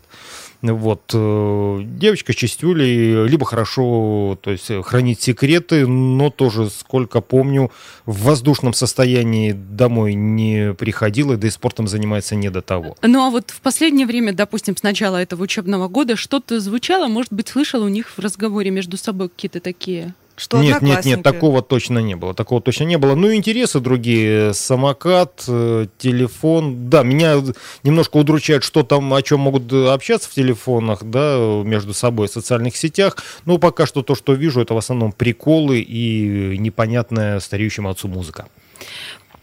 Вот. 0.71 1.11
Э, 1.13 1.79
девочка 1.83 2.31
с 2.31 2.35
чистюлей 2.35 3.27
либо 3.27 3.45
хорошо 3.45 4.37
то 4.41 4.51
есть, 4.51 4.71
хранит 4.83 5.21
секреты, 5.21 5.85
но 5.85 6.29
тоже, 6.29 6.69
сколько 6.69 7.19
помню, 7.19 7.69
в 8.05 8.23
воздушном 8.23 8.73
состоянии 8.73 9.51
домой 9.51 10.13
не 10.13 10.73
приходила, 10.73 11.35
да 11.35 11.47
и 11.47 11.49
спортом 11.49 11.87
занимается 11.87 12.35
не 12.35 12.49
до 12.49 12.61
того. 12.61 12.95
Ну 13.01 13.25
а 13.25 13.29
вот 13.29 13.51
в 13.51 13.59
последнее 13.59 14.07
время, 14.07 14.33
допустим, 14.33 14.77
с 14.77 14.83
начала 14.83 15.17
этого 15.17 15.43
учебного 15.43 15.89
года 15.89 16.15
что-то 16.15 16.59
звучало, 16.61 17.07
может 17.07 17.33
быть, 17.33 17.49
слышал 17.49 17.83
у 17.83 17.89
них 17.89 18.07
в 18.07 18.19
разговоре 18.19 18.71
между 18.71 18.97
собой 18.97 19.29
какие-то 19.29 19.59
такие 19.59 20.13
что 20.35 20.61
нет, 20.61 20.81
нет, 20.81 21.05
нет, 21.05 21.21
такого 21.21 21.61
точно 21.61 21.99
не 21.99 22.15
было. 22.15 22.33
Такого 22.33 22.59
точно 22.59 22.85
не 22.85 22.97
было. 22.97 23.13
Ну, 23.13 23.33
интересы 23.33 23.79
другие. 23.79 24.53
Самокат, 24.53 25.43
э, 25.47 25.87
телефон. 25.97 26.89
Да, 26.89 27.03
меня 27.03 27.35
немножко 27.83 28.17
удручает, 28.17 28.63
что 28.63 28.83
там, 28.83 29.13
о 29.13 29.21
чем 29.21 29.41
могут 29.41 29.71
общаться 29.71 30.29
в 30.29 30.33
телефонах, 30.33 31.03
да, 31.03 31.37
между 31.63 31.93
собой 31.93 32.27
в 32.27 32.31
социальных 32.31 32.75
сетях. 32.75 33.17
Но 33.45 33.59
пока 33.59 33.85
что 33.85 34.01
то, 34.01 34.15
что 34.15 34.33
вижу, 34.33 34.61
это 34.61 34.73
в 34.73 34.77
основном 34.77 35.11
приколы 35.11 35.79
и 35.79 36.57
непонятная 36.57 37.39
стареющему 37.39 37.89
отцу 37.89 38.07
музыка. 38.07 38.47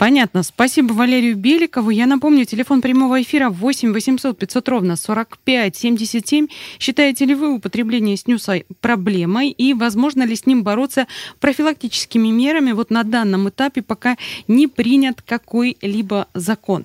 Понятно. 0.01 0.43
Спасибо 0.43 0.95
Валерию 0.95 1.37
Беликову. 1.37 1.91
Я 1.91 2.07
напомню, 2.07 2.47
телефон 2.47 2.81
прямого 2.81 3.21
эфира 3.21 3.51
8 3.51 3.93
800 3.93 4.39
500 4.39 4.69
ровно 4.71 4.97
45 4.97 5.77
77. 5.77 6.49
Считаете 6.79 7.27
ли 7.27 7.35
вы 7.35 7.53
употребление 7.53 8.17
снюса 8.17 8.63
проблемой 8.81 9.51
и 9.51 9.75
возможно 9.75 10.23
ли 10.23 10.35
с 10.35 10.47
ним 10.47 10.63
бороться 10.63 11.07
профилактическими 11.39 12.29
мерами? 12.29 12.73
Вот 12.73 12.89
на 12.89 13.03
данном 13.03 13.51
этапе 13.51 13.83
пока 13.83 14.17
не 14.49 14.69
принят 14.69 15.21
какой-либо 15.21 16.29
закон. 16.33 16.85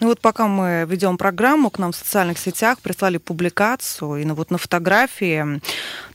Ну 0.00 0.06
вот 0.06 0.22
пока 0.22 0.48
мы 0.48 0.86
ведем 0.88 1.18
программу, 1.18 1.68
к 1.68 1.78
нам 1.78 1.92
в 1.92 1.96
социальных 1.96 2.38
сетях 2.38 2.80
прислали 2.80 3.18
публикацию, 3.18 4.16
и 4.16 4.24
вот 4.24 4.50
на 4.50 4.56
фотографии 4.56 5.60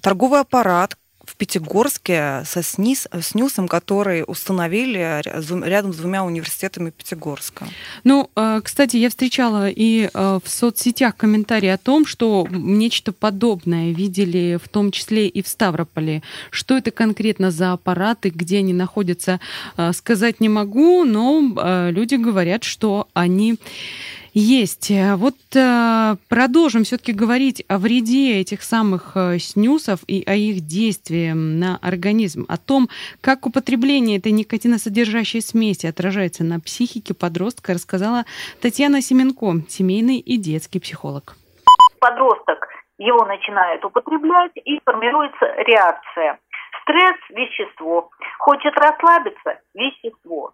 торговый 0.02 0.40
аппарат, 0.40 0.98
Пятигорске 1.40 2.44
со 2.46 2.62
СНИС, 2.62 3.08
СНЮСом, 3.18 3.70
который 3.70 4.26
установили 4.28 5.22
рядом 5.66 5.94
с 5.94 5.96
двумя 5.96 6.26
университетами 6.26 6.90
Пятигорска. 6.90 7.66
Ну, 8.04 8.30
э, 8.36 8.60
кстати, 8.62 8.98
я 8.98 9.10
встречала 9.10 9.70
и 9.70 10.10
э, 10.14 10.40
в 10.44 10.50
соцсетях 10.50 11.16
комментарии 11.16 11.70
о 11.70 11.78
том, 11.78 12.06
что 12.06 12.46
нечто 12.52 13.14
подобное 13.14 13.94
видели 13.94 14.60
в 14.62 14.68
том 14.68 14.92
числе 14.92 15.30
и 15.30 15.42
в 15.42 15.48
Ставрополе. 15.48 16.24
Что 16.52 16.78
это 16.78 16.92
конкретно 16.92 17.52
за 17.52 17.72
аппараты, 17.72 18.32
где 18.36 18.58
они 18.58 18.74
находятся, 18.74 19.40
э, 19.78 19.94
сказать 19.94 20.42
не 20.42 20.50
могу, 20.50 21.06
но 21.06 21.90
люди 21.90 22.16
говорят, 22.16 22.66
что 22.66 23.08
они 23.14 23.56
Есть. 24.42 24.90
Вот 25.18 25.36
э, 25.54 26.16
продолжим 26.30 26.86
все-таки 26.86 27.12
говорить 27.12 27.66
о 27.68 27.78
вреде 27.78 28.40
этих 28.40 28.62
самых 28.62 29.18
э, 29.18 29.38
снюсов 29.38 30.00
и 30.08 30.24
о 30.26 30.34
их 30.34 30.62
действии 30.62 31.34
на 31.34 31.78
организм, 31.82 32.46
о 32.48 32.56
том, 32.56 32.88
как 33.20 33.46
употребление 33.46 34.18
этой 34.18 34.32
никотиносодержащей 34.32 35.42
смеси 35.42 35.88
отражается 35.88 36.46
на 36.46 36.62
психике 36.62 37.14
подростка, 37.14 37.74
рассказала 37.74 38.24
Татьяна 38.62 39.02
Семенко, 39.02 39.68
семейный 39.68 40.20
и 40.20 40.38
детский 40.38 40.80
психолог. 40.80 41.36
Подросток 42.00 42.66
его 42.98 43.26
начинает 43.26 43.84
употреблять 43.84 44.54
и 44.64 44.80
формируется 44.86 45.48
реакция. 45.68 46.40
Стресс– 46.84 47.20
вещество. 47.32 48.10
Хочет 48.38 48.74
расслабиться– 48.78 49.60
вещество. 49.76 50.54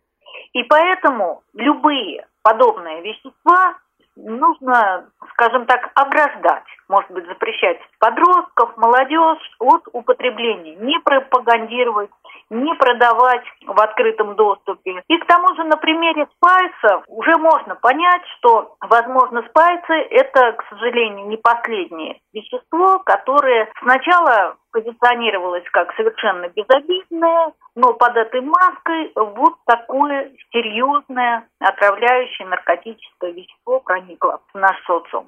И 0.53 0.63
поэтому 0.63 1.43
любые 1.53 2.25
подобные 2.45 3.01
вещества 3.01 3.75
нужно, 4.15 5.09
скажем 5.31 5.65
так, 5.65 5.89
ограждать, 5.95 6.63
может 6.87 7.09
быть, 7.09 7.25
запрещать 7.25 7.79
подростков, 7.99 8.77
молодежь 8.77 9.55
от 9.59 9.81
употребления, 9.93 10.75
не 10.75 10.99
пропагандировать, 10.99 12.11
не 12.49 12.73
продавать 12.75 13.45
в 13.65 13.79
открытом 13.79 14.35
доступе. 14.35 15.03
И 15.07 15.17
к 15.17 15.25
тому 15.25 15.55
же 15.55 15.63
на 15.63 15.77
примере 15.77 16.27
спайсов 16.35 17.03
уже 17.07 17.35
можно 17.37 17.75
понять, 17.75 18.21
что, 18.37 18.75
возможно, 18.81 19.43
спайсы– 19.49 19.93
это, 20.11 20.53
к 20.53 20.63
сожалению, 20.69 21.27
не 21.27 21.37
последнее 21.37 22.19
вещество, 22.33 22.99
которое 22.99 23.69
сначала 23.81 24.57
позиционировалось 24.71 25.63
как 25.71 25.93
совершенно 25.95 26.49
безобидное, 26.49 27.53
но 27.75 27.93
под 27.93 28.17
этой 28.17 28.41
маской 28.41 29.11
вот 29.15 29.55
такое 29.65 30.31
серьезное 30.51 31.47
отравляющее 31.59 32.47
наркотическое 32.47 33.31
вещество 33.31 33.79
проникло 33.79 34.41
в 34.53 34.57
наш 34.57 34.75
социум. 34.85 35.25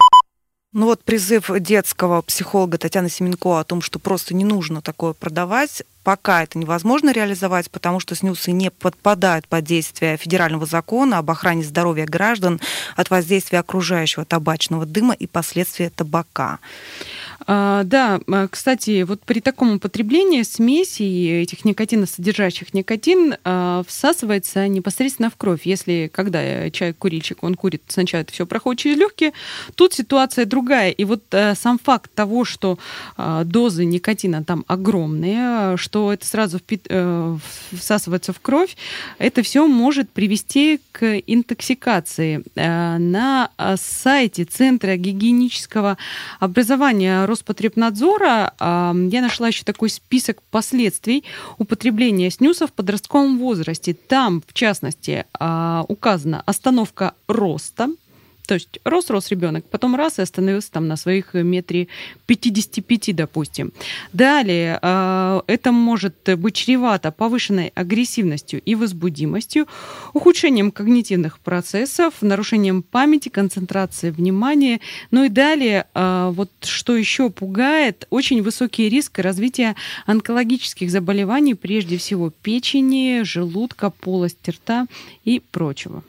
Ну 0.77 0.85
вот 0.85 1.03
призыв 1.03 1.49
детского 1.59 2.21
психолога 2.21 2.77
Татьяны 2.77 3.09
Семенко 3.09 3.59
о 3.59 3.63
том, 3.63 3.81
что 3.81 3.97
просто 3.97 4.35
не 4.35 4.45
нужно 4.45 4.83
такое 4.83 5.13
продавать, 5.13 5.81
пока 6.03 6.43
это 6.43 6.59
невозможно 6.59 7.11
реализовать, 7.11 7.71
потому 7.71 7.99
что 7.99 8.13
снюсы 8.13 8.51
не 8.51 8.69
подпадают 8.69 9.47
под 9.47 9.65
действие 9.65 10.17
федерального 10.17 10.67
закона 10.67 11.17
об 11.17 11.31
охране 11.31 11.63
здоровья 11.63 12.05
граждан 12.05 12.61
от 12.95 13.09
воздействия 13.09 13.57
окружающего 13.57 14.23
табачного 14.23 14.85
дыма 14.85 15.15
и 15.15 15.25
последствия 15.25 15.89
табака. 15.89 16.59
А, 17.49 17.83
да, 17.85 18.19
а, 18.27 18.49
кстати, 18.49 19.03
вот 19.03 19.21
при 19.21 19.39
таком 19.39 19.75
употреблении 19.75 20.43
смеси 20.43 21.41
этих 21.43 21.63
никотиносодержащих 21.63 22.73
никотин 22.73 23.35
а, 23.45 23.83
всасывается 23.87 24.67
непосредственно 24.67 25.29
в 25.29 25.37
кровь. 25.37 25.61
Если 25.63 26.11
когда 26.13 26.69
человек-курильщик, 26.69 27.43
он 27.43 27.55
курит, 27.55 27.83
сначала 27.87 28.21
это 28.21 28.33
все 28.33 28.45
проходит 28.45 28.81
через 28.81 28.97
легкие, 28.97 29.31
тут 29.75 29.93
ситуация 29.93 30.45
другая. 30.45 30.91
И 30.91 31.05
вот 31.05 31.23
сам 31.55 31.79
факт 31.79 32.11
того, 32.13 32.43
что 32.43 32.79
дозы 33.17 33.85
никотина 33.85 34.43
там 34.43 34.65
огромные, 34.67 35.77
что 35.77 36.11
это 36.11 36.25
сразу 36.25 36.59
э, 36.69 37.37
всасывается 37.71 38.33
в 38.33 38.41
кровь, 38.41 38.75
это 39.19 39.41
все 39.43 39.67
может 39.67 40.09
привести 40.09 40.81
к 40.91 41.19
интоксикации. 41.25 42.43
На 42.55 43.51
сайте 43.77 44.43
Центра 44.43 44.97
гигиенического 44.97 45.97
образования 46.39 47.25
Роспотребнадзора 47.37 48.53
я 48.59 49.21
нашла 49.21 49.47
еще 49.47 49.63
такой 49.63 49.89
список 49.89 50.41
последствий 50.49 51.23
употребления 51.59 52.31
снюса 52.31 52.65
в 52.65 52.73
подростковом 52.73 53.37
возрасте. 53.37 53.93
Там, 53.93 54.41
в 54.45 54.53
частности, 54.53 55.25
а, 55.33 55.85
указана 55.87 56.41
остановка 56.45 57.13
роста, 57.27 57.89
то 58.47 58.53
есть 58.55 58.79
рос, 58.85 59.09
рос 59.09 59.29
ребенок, 59.29 59.65
потом 59.69 59.95
раз 59.95 60.19
и 60.19 60.21
остановился 60.21 60.71
там 60.71 60.87
на 60.87 60.95
своих 60.95 61.33
метре 61.33 61.89
55, 62.25 63.13
допустим. 63.13 63.73
Далее, 64.13 64.79
э, 64.81 65.41
это 65.47 65.73
может 65.73 66.15
быть 66.37 66.55
чревато 66.55 67.11
повышенной 67.11 67.73
агрессивностью 67.75 68.61
и 68.61 68.73
возбудимостью, 68.75 69.67
ухудшением 70.13 70.71
когнитивных 70.71 71.39
процессов, 71.39 72.13
нарушением 72.21 72.83
памяти, 72.83 73.27
концентрации 73.27 74.11
внимания. 74.11 74.79
Ну 75.11 75.25
и 75.25 75.29
далее, 75.29 75.85
э, 75.93 76.31
вот 76.33 76.49
что 76.61 76.95
еще 76.95 77.29
пугает, 77.29 78.07
очень 78.09 78.41
высокий 78.41 78.87
риск 78.87 79.19
развития 79.19 79.75
онкологических 80.05 80.89
заболеваний, 80.89 81.53
прежде 81.53 81.97
всего 81.97 82.29
печени, 82.29 83.23
желудка, 83.23 83.89
полости 83.89 84.51
рта 84.51 84.87
и 85.25 85.41
прочего. 85.41 86.01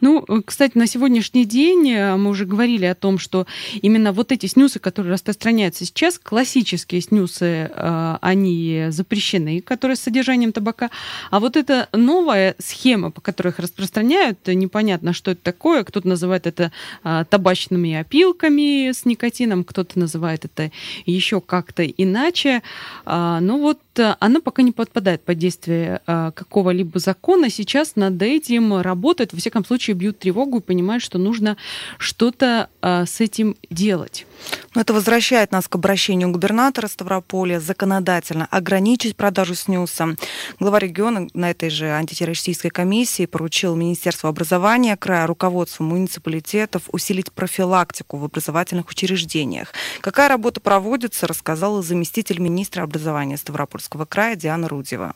Ну, 0.00 0.24
э, 0.26 0.40
кстати, 0.44 0.76
на 0.78 0.86
сегодняшний 0.86 1.44
день 1.44 1.90
э, 1.90 2.16
мы 2.16 2.30
уже 2.30 2.46
говорили 2.46 2.86
о 2.86 2.94
том, 2.94 3.18
что 3.18 3.46
именно 3.82 4.12
вот 4.12 4.32
эти 4.32 4.46
снюсы, 4.46 4.78
которые 4.78 5.12
распространяются 5.12 5.84
сейчас, 5.84 6.18
классические 6.18 7.00
снюсы, 7.00 7.70
э, 7.72 8.16
они 8.20 8.86
запрещены, 8.88 9.60
которые 9.60 9.96
с 9.96 10.00
содержанием 10.00 10.52
табака. 10.52 10.90
А 11.30 11.40
вот 11.40 11.56
эта 11.56 11.88
новая 11.92 12.54
схема, 12.58 13.10
по 13.10 13.20
которой 13.20 13.48
их 13.48 13.58
распространяют, 13.58 14.46
непонятно, 14.46 15.12
что 15.12 15.32
это 15.32 15.42
такое. 15.42 15.84
Кто-то 15.84 16.08
называет 16.08 16.46
это 16.46 16.72
табачными 17.02 17.94
опилками 17.94 18.92
с 18.92 19.04
никотином, 19.04 19.64
кто-то 19.64 19.98
называет 19.98 20.44
это 20.44 20.70
еще 21.06 21.40
как-то 21.40 21.84
иначе. 21.84 22.62
Ну 23.06 23.58
вот 23.58 23.80
она 24.20 24.40
пока 24.40 24.62
не 24.62 24.72
подпадает 24.72 25.22
под 25.22 25.38
действие 25.38 26.00
какого-либо 26.06 26.98
закона. 26.98 27.50
Сейчас 27.50 27.96
над 27.96 28.20
этим 28.22 28.80
работают, 28.80 29.32
во 29.32 29.38
всяком 29.38 29.64
случае, 29.64 29.80
случае 29.80 29.94
бьют 29.94 30.18
тревогу 30.18 30.58
и 30.58 30.62
понимают, 30.62 31.02
что 31.02 31.18
нужно 31.18 31.56
что-то 31.98 32.68
а, 32.82 33.06
с 33.06 33.20
этим 33.20 33.56
делать. 33.70 34.26
Но 34.74 34.82
это 34.82 34.92
возвращает 34.92 35.52
нас 35.52 35.68
к 35.68 35.74
обращению 35.74 36.30
губернатора 36.30 36.86
Ставрополя 36.86 37.60
законодательно 37.60 38.46
ограничить 38.50 39.16
продажу 39.16 39.54
снюса. 39.54 40.16
Глава 40.58 40.78
региона 40.78 41.28
на 41.34 41.50
этой 41.50 41.70
же 41.70 41.90
антитеррористической 41.90 42.70
комиссии 42.70 43.26
поручил 43.26 43.74
Министерству 43.74 44.28
образования 44.28 44.96
края, 44.96 45.26
руководству 45.26 45.84
муниципалитетов 45.84 46.82
усилить 46.92 47.32
профилактику 47.32 48.16
в 48.16 48.24
образовательных 48.24 48.88
учреждениях. 48.88 49.72
Какая 50.00 50.28
работа 50.28 50.60
проводится, 50.60 51.26
рассказала 51.26 51.82
заместитель 51.82 52.38
министра 52.38 52.82
образования 52.82 53.36
Ставропольского 53.36 54.04
края 54.04 54.36
Диана 54.36 54.68
Рудева. 54.68 55.14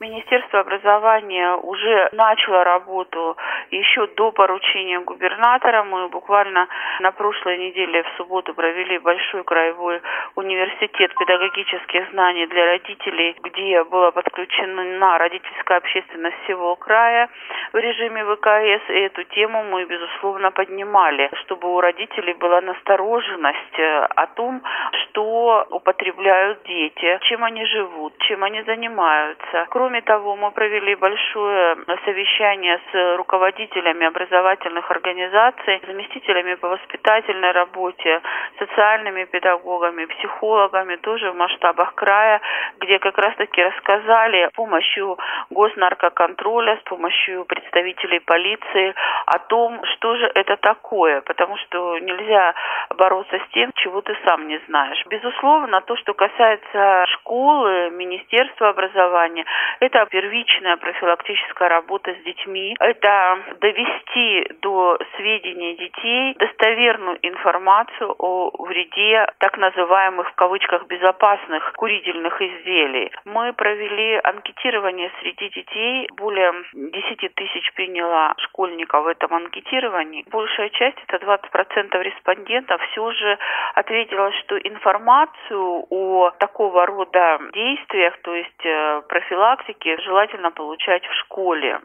Министерство 0.00 0.60
образования 0.60 1.56
уже 1.56 2.08
начало 2.12 2.62
работу 2.62 3.36
еще 3.72 4.06
до 4.06 4.30
поручения 4.30 5.00
губернатора. 5.00 5.82
Мы 5.82 6.08
буквально 6.08 6.68
на 7.00 7.10
прошлой 7.10 7.58
неделе 7.58 8.04
в 8.04 8.08
субботу 8.16 8.54
провели 8.54 8.98
большой 8.98 9.42
краевой 9.42 10.00
университет 10.36 11.12
педагогических 11.18 12.10
знаний 12.12 12.46
для 12.46 12.66
родителей, 12.66 13.36
где 13.42 13.82
была 13.82 14.12
подключена 14.12 15.18
родительская 15.18 15.78
общественность 15.78 16.36
всего 16.44 16.76
края 16.76 17.28
в 17.72 17.76
режиме 17.76 18.24
ВКС. 18.24 18.90
И 18.90 19.00
эту 19.00 19.24
тему 19.24 19.64
мы, 19.64 19.84
безусловно, 19.84 20.52
поднимали, 20.52 21.28
чтобы 21.42 21.74
у 21.74 21.80
родителей 21.80 22.34
была 22.34 22.60
настороженность 22.60 23.78
э, 23.80 24.06
о 24.14 24.26
том, 24.28 24.62
что 24.92 25.66
употребляют 25.70 26.62
дети, 26.62 27.18
чем 27.22 27.42
они 27.42 27.64
живут, 27.64 28.16
чем 28.18 28.44
они 28.44 28.62
занимаются. 28.62 29.66
Кроме 29.70 29.87
Кроме 29.88 30.02
того, 30.02 30.36
мы 30.36 30.50
провели 30.50 30.94
большое 30.96 31.78
совещание 32.04 32.78
с 32.92 33.16
руководителями 33.16 34.04
образовательных 34.06 34.90
организаций, 34.90 35.80
заместителями 35.86 36.56
по 36.56 36.68
воспитательной 36.68 37.52
работе, 37.52 38.20
социальными 38.58 39.24
педагогами, 39.24 40.04
психологами, 40.04 40.96
тоже 40.96 41.30
в 41.30 41.36
масштабах 41.36 41.94
края, 41.94 42.42
где 42.80 42.98
как 42.98 43.16
раз-таки 43.16 43.62
рассказали 43.62 44.48
с 44.48 44.52
помощью 44.52 45.16
госнаркоконтроля, 45.48 46.76
с 46.76 46.82
помощью 46.86 47.46
представителей 47.46 48.20
полиции 48.20 48.94
о 49.24 49.38
том, 49.38 49.80
что 49.94 50.16
же 50.16 50.30
это 50.34 50.58
такое, 50.58 51.22
потому 51.22 51.56
что 51.56 51.98
нельзя 51.98 52.52
бороться 52.94 53.38
с 53.38 53.52
тем, 53.54 53.70
чего 53.76 54.02
ты 54.02 54.14
сам 54.26 54.48
не 54.48 54.60
знаешь. 54.68 55.02
Безусловно, 55.06 55.80
то, 55.80 55.96
что 55.96 56.12
касается 56.12 57.06
школы, 57.06 57.90
Министерства 57.90 58.68
образования, 58.68 59.46
это 59.80 60.06
первичная 60.06 60.76
профилактическая 60.76 61.68
работа 61.68 62.14
с 62.14 62.24
детьми. 62.24 62.76
Это 62.80 63.38
довести 63.60 64.52
до 64.60 64.98
сведения 65.16 65.76
детей 65.76 66.34
достоверную 66.38 67.18
информацию 67.22 68.14
о 68.18 68.50
вреде 68.64 69.26
так 69.38 69.56
называемых 69.58 70.30
в 70.30 70.34
кавычках 70.34 70.86
безопасных 70.86 71.72
курительных 71.74 72.40
изделий. 72.40 73.10
Мы 73.24 73.52
провели 73.52 74.20
анкетирование 74.22 75.10
среди 75.20 75.48
детей. 75.50 76.08
Более 76.16 76.52
10 76.72 77.34
тысяч 77.34 77.72
приняла 77.74 78.34
школьников 78.38 79.04
в 79.04 79.08
этом 79.08 79.34
анкетировании. 79.34 80.24
Большая 80.30 80.70
часть, 80.70 80.98
это 81.06 81.24
20% 81.24 82.02
респондентов, 82.02 82.80
все 82.90 83.10
же 83.12 83.38
ответила, 83.74 84.32
что 84.32 84.58
информацию 84.58 85.86
о 85.90 86.30
такого 86.38 86.86
рода 86.86 87.38
действиях, 87.52 88.16
то 88.22 88.34
есть 88.34 88.64
э, 88.64 89.02
профилактике, 89.68 90.00
желательно 90.02 90.50
получать 90.50 91.02
в 91.04 91.14
школе. 91.24 91.80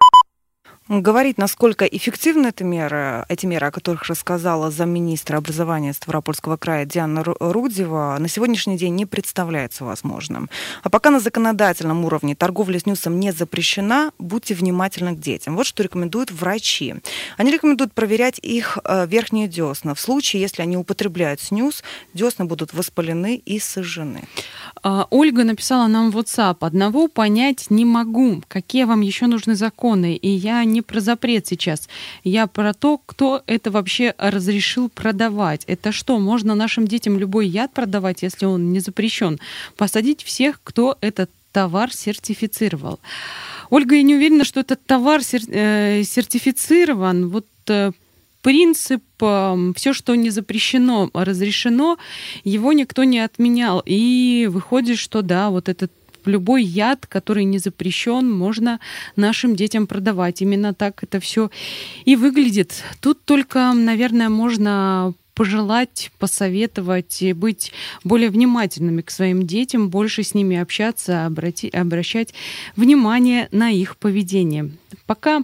Говорить, 0.89 1.37
насколько 1.37 1.85
эффективна 1.85 2.47
эта 2.47 2.65
мера, 2.65 3.25
эти 3.29 3.45
меры, 3.45 3.67
о 3.67 3.71
которых 3.71 4.03
рассказала 4.07 4.69
замминистра 4.69 5.37
образования 5.37 5.93
Ставропольского 5.93 6.57
края 6.57 6.85
Диана 6.85 7.23
Рудева, 7.23 8.17
на 8.19 8.27
сегодняшний 8.27 8.77
день 8.77 8.93
не 8.95 9.05
представляется 9.05 9.85
возможным. 9.85 10.49
А 10.81 10.89
пока 10.89 11.09
на 11.09 11.21
законодательном 11.21 12.03
уровне 12.03 12.35
торговля 12.35 12.79
снюсом 12.79 13.17
не 13.17 13.31
запрещена, 13.31 14.11
будьте 14.19 14.55
внимательны 14.55 15.15
к 15.15 15.19
детям. 15.19 15.55
Вот 15.55 15.67
что 15.67 15.83
рекомендуют 15.83 16.31
врачи. 16.31 16.95
Они 17.37 17.49
рекомендуют 17.49 17.93
проверять 17.93 18.39
их 18.41 18.77
э, 18.83 19.07
верхние 19.07 19.47
десна. 19.47 19.95
В 19.95 20.01
случае, 20.01 20.41
если 20.41 20.63
они 20.63 20.75
употребляют 20.75 21.39
снюс, 21.39 21.81
десна 22.13 22.43
будут 22.43 22.73
воспалены 22.73 23.37
и 23.37 23.57
сожжены. 23.57 24.25
А, 24.81 25.07
Ольга 25.11 25.45
написала 25.45 25.87
нам 25.87 26.11
в 26.11 26.17
WhatsApp. 26.17 26.57
Одного 26.59 27.07
понять 27.07 27.67
не 27.69 27.85
могу. 27.85 28.43
Какие 28.49 28.83
вам 28.83 28.99
еще 28.99 29.27
нужны 29.27 29.55
законы? 29.55 30.15
И 30.15 30.29
я 30.29 30.65
не 30.72 30.72
про 30.81 30.99
запрет 30.99 31.47
сейчас. 31.47 31.89
Я 32.23 32.47
про 32.47 32.73
то, 32.73 32.99
кто 33.05 33.43
это 33.47 33.71
вообще 33.71 34.13
разрешил 34.17 34.89
продавать. 34.89 35.63
Это 35.67 35.91
что, 35.91 36.19
можно 36.19 36.55
нашим 36.55 36.87
детям 36.87 37.17
любой 37.19 37.47
яд 37.47 37.73
продавать, 37.73 38.23
если 38.23 38.45
он 38.45 38.71
не 38.71 38.79
запрещен? 38.79 39.39
Посадить 39.77 40.23
всех, 40.23 40.59
кто 40.63 40.97
этот 41.01 41.29
товар 41.51 41.93
сертифицировал. 41.93 42.99
Ольга, 43.69 43.95
я 43.95 44.03
не 44.03 44.15
уверена, 44.15 44.43
что 44.43 44.59
этот 44.59 44.83
товар 44.85 45.21
э, 45.21 46.03
сертифицирован. 46.03 47.29
Вот 47.29 47.47
э, 47.69 47.91
принцип, 48.41 49.03
все, 49.17 49.93
что 49.93 50.15
не 50.15 50.29
запрещено, 50.29 51.09
разрешено, 51.13 51.97
его 52.43 52.73
никто 52.73 53.05
не 53.05 53.19
отменял. 53.19 53.81
И 53.85 54.47
выходит, 54.51 54.99
что 54.99 55.21
да, 55.21 55.49
вот 55.49 55.69
этот 55.69 55.91
любой 56.27 56.63
яд, 56.63 57.05
который 57.07 57.43
не 57.45 57.59
запрещен, 57.59 58.29
можно 58.29 58.79
нашим 59.15 59.55
детям 59.55 59.87
продавать. 59.87 60.41
Именно 60.41 60.73
так 60.73 61.03
это 61.03 61.19
все 61.19 61.49
и 62.05 62.15
выглядит. 62.15 62.83
Тут 63.01 63.23
только, 63.25 63.73
наверное, 63.73 64.29
можно 64.29 65.13
пожелать, 65.33 66.11
посоветовать 66.19 67.23
быть 67.35 67.71
более 68.03 68.29
внимательными 68.29 69.01
к 69.01 69.09
своим 69.09 69.47
детям, 69.47 69.89
больше 69.89 70.23
с 70.23 70.33
ними 70.33 70.57
общаться, 70.57 71.25
обрати, 71.25 71.69
обращать 71.69 72.33
внимание 72.75 73.47
на 73.51 73.71
их 73.71 73.97
поведение. 73.97 74.71
Пока 75.05 75.43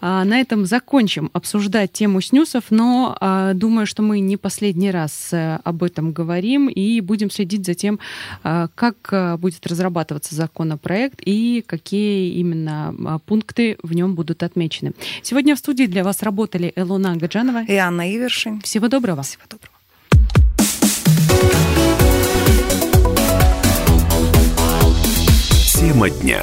а, 0.00 0.24
на 0.24 0.40
этом 0.40 0.66
закончим 0.66 1.30
обсуждать 1.32 1.92
тему 1.92 2.20
снюсов, 2.20 2.64
но 2.70 3.16
а, 3.20 3.54
думаю, 3.54 3.86
что 3.86 4.02
мы 4.02 4.20
не 4.20 4.36
последний 4.36 4.90
раз 4.90 5.30
а, 5.32 5.60
об 5.64 5.82
этом 5.82 6.12
говорим 6.12 6.68
и 6.68 7.00
будем 7.00 7.30
следить 7.30 7.66
за 7.66 7.74
тем, 7.74 7.98
а, 8.42 8.68
как 8.74 8.96
а, 9.12 9.36
будет 9.36 9.66
разрабатываться 9.66 10.34
законопроект 10.34 11.20
и 11.24 11.64
какие 11.66 12.34
именно 12.34 12.94
а, 13.06 13.18
пункты 13.18 13.78
в 13.82 13.92
нем 13.92 14.14
будут 14.14 14.42
отмечены. 14.42 14.92
Сегодня 15.22 15.54
в 15.54 15.58
студии 15.58 15.86
для 15.86 16.04
вас 16.04 16.22
работали 16.22 16.72
Элона 16.76 17.16
Гаджанова 17.16 17.64
и 17.64 17.74
Анна 17.74 18.12
Ивершин. 18.14 18.60
Всего 18.60 18.88
доброго. 18.88 19.22
Всего 19.22 19.42
доброго. 19.48 19.76
Тема 25.78 26.10
дня. 26.10 26.42